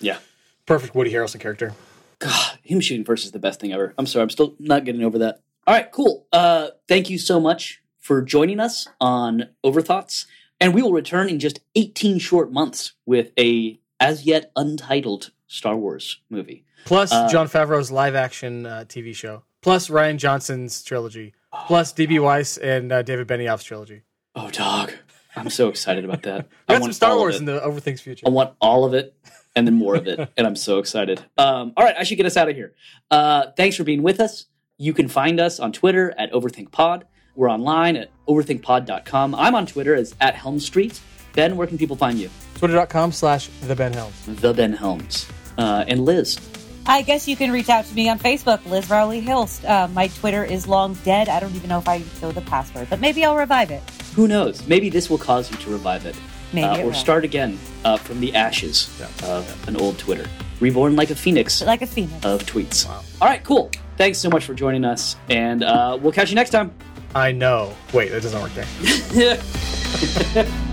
[0.00, 0.18] Yeah.
[0.66, 1.72] Perfect Woody Harrelson character.
[2.18, 3.94] God, him shooting first is the best thing ever.
[3.96, 5.40] I'm sorry, I'm still not getting over that.
[5.68, 6.26] All right, cool.
[6.32, 10.24] Uh, thank you so much for joining us on Overthoughts,
[10.58, 15.76] and we will return in just 18 short months with a as yet untitled Star
[15.76, 16.64] Wars movie.
[16.86, 19.42] Plus Uh, Jon Favreau's live action uh, TV show.
[19.60, 21.34] Plus Rian Johnson's trilogy.
[21.66, 24.04] Plus DB Weiss and uh, David Benioff's trilogy.
[24.34, 24.94] Oh, dog,
[25.36, 26.48] I'm so excited about that.
[26.70, 28.26] We I got some Star Wars in the Overthinks future.
[28.26, 29.14] I want all of it
[29.54, 30.18] and then more of it.
[30.38, 31.22] and I'm so excited.
[31.36, 32.72] Um, all right, I should get us out of here.
[33.10, 34.46] Uh, thanks for being with us.
[34.80, 37.02] You can find us on Twitter at OverthinkPod.
[37.34, 39.34] We're online at overthinkpod.com.
[39.34, 41.00] I'm on Twitter as at Helm Street.
[41.32, 42.30] Ben, where can people find you?
[42.54, 44.40] Twitter.com slash the Ben Helms.
[44.40, 45.26] The Ben Helms.
[45.58, 46.38] Uh, and Liz.
[46.86, 49.64] I guess you can reach out to me on Facebook, Liz Rowley Hilst.
[49.64, 51.28] Uh, my Twitter is long dead.
[51.28, 53.82] I don't even know if I know the password, but maybe I'll revive it.
[54.14, 54.64] Who knows?
[54.68, 56.14] Maybe this will cause you to revive it.
[56.52, 56.94] Maybe uh, or will.
[56.94, 58.88] start again uh, from the ashes
[59.24, 60.26] of an old Twitter.
[60.60, 62.24] Reborn like a phoenix Like a phoenix.
[62.24, 62.88] of tweets.
[62.88, 63.70] All right, cool.
[63.96, 65.16] Thanks so much for joining us.
[65.28, 66.72] And uh, we'll catch you next time.
[67.14, 67.74] I know.
[67.92, 69.36] Wait, that doesn't work there.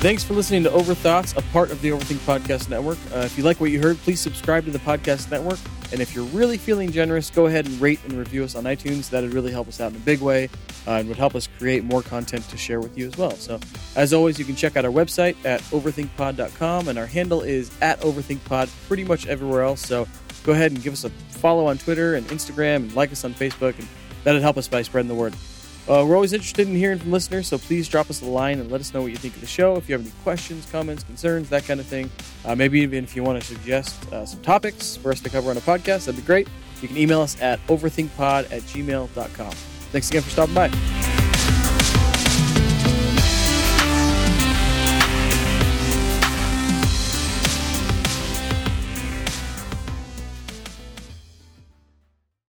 [0.00, 2.98] Thanks for listening to Overthoughts, a part of the Overthink Podcast Network.
[3.14, 5.58] Uh, if you like what you heard, please subscribe to the podcast network.
[5.94, 9.10] And if you're really feeling generous, go ahead and rate and review us on iTunes.
[9.10, 10.48] That would really help us out in a big way
[10.88, 13.30] uh, and would help us create more content to share with you as well.
[13.30, 13.60] So,
[13.94, 18.00] as always, you can check out our website at overthinkpod.com, and our handle is at
[18.00, 19.86] overthinkpod pretty much everywhere else.
[19.86, 20.08] So,
[20.42, 23.32] go ahead and give us a follow on Twitter and Instagram and like us on
[23.32, 23.86] Facebook, and
[24.24, 25.32] that'd help us by spreading the word.
[25.86, 28.70] Uh, we're always interested in hearing from listeners, so please drop us a line and
[28.70, 29.76] let us know what you think of the show.
[29.76, 32.10] If you have any questions, comments, concerns, that kind of thing.
[32.44, 35.50] Uh, maybe even if you want to suggest uh, some topics for us to cover
[35.50, 36.48] on a podcast, that'd be great.
[36.80, 39.52] You can email us at overthinkpod at gmail.com.
[39.52, 41.23] Thanks again for stopping by.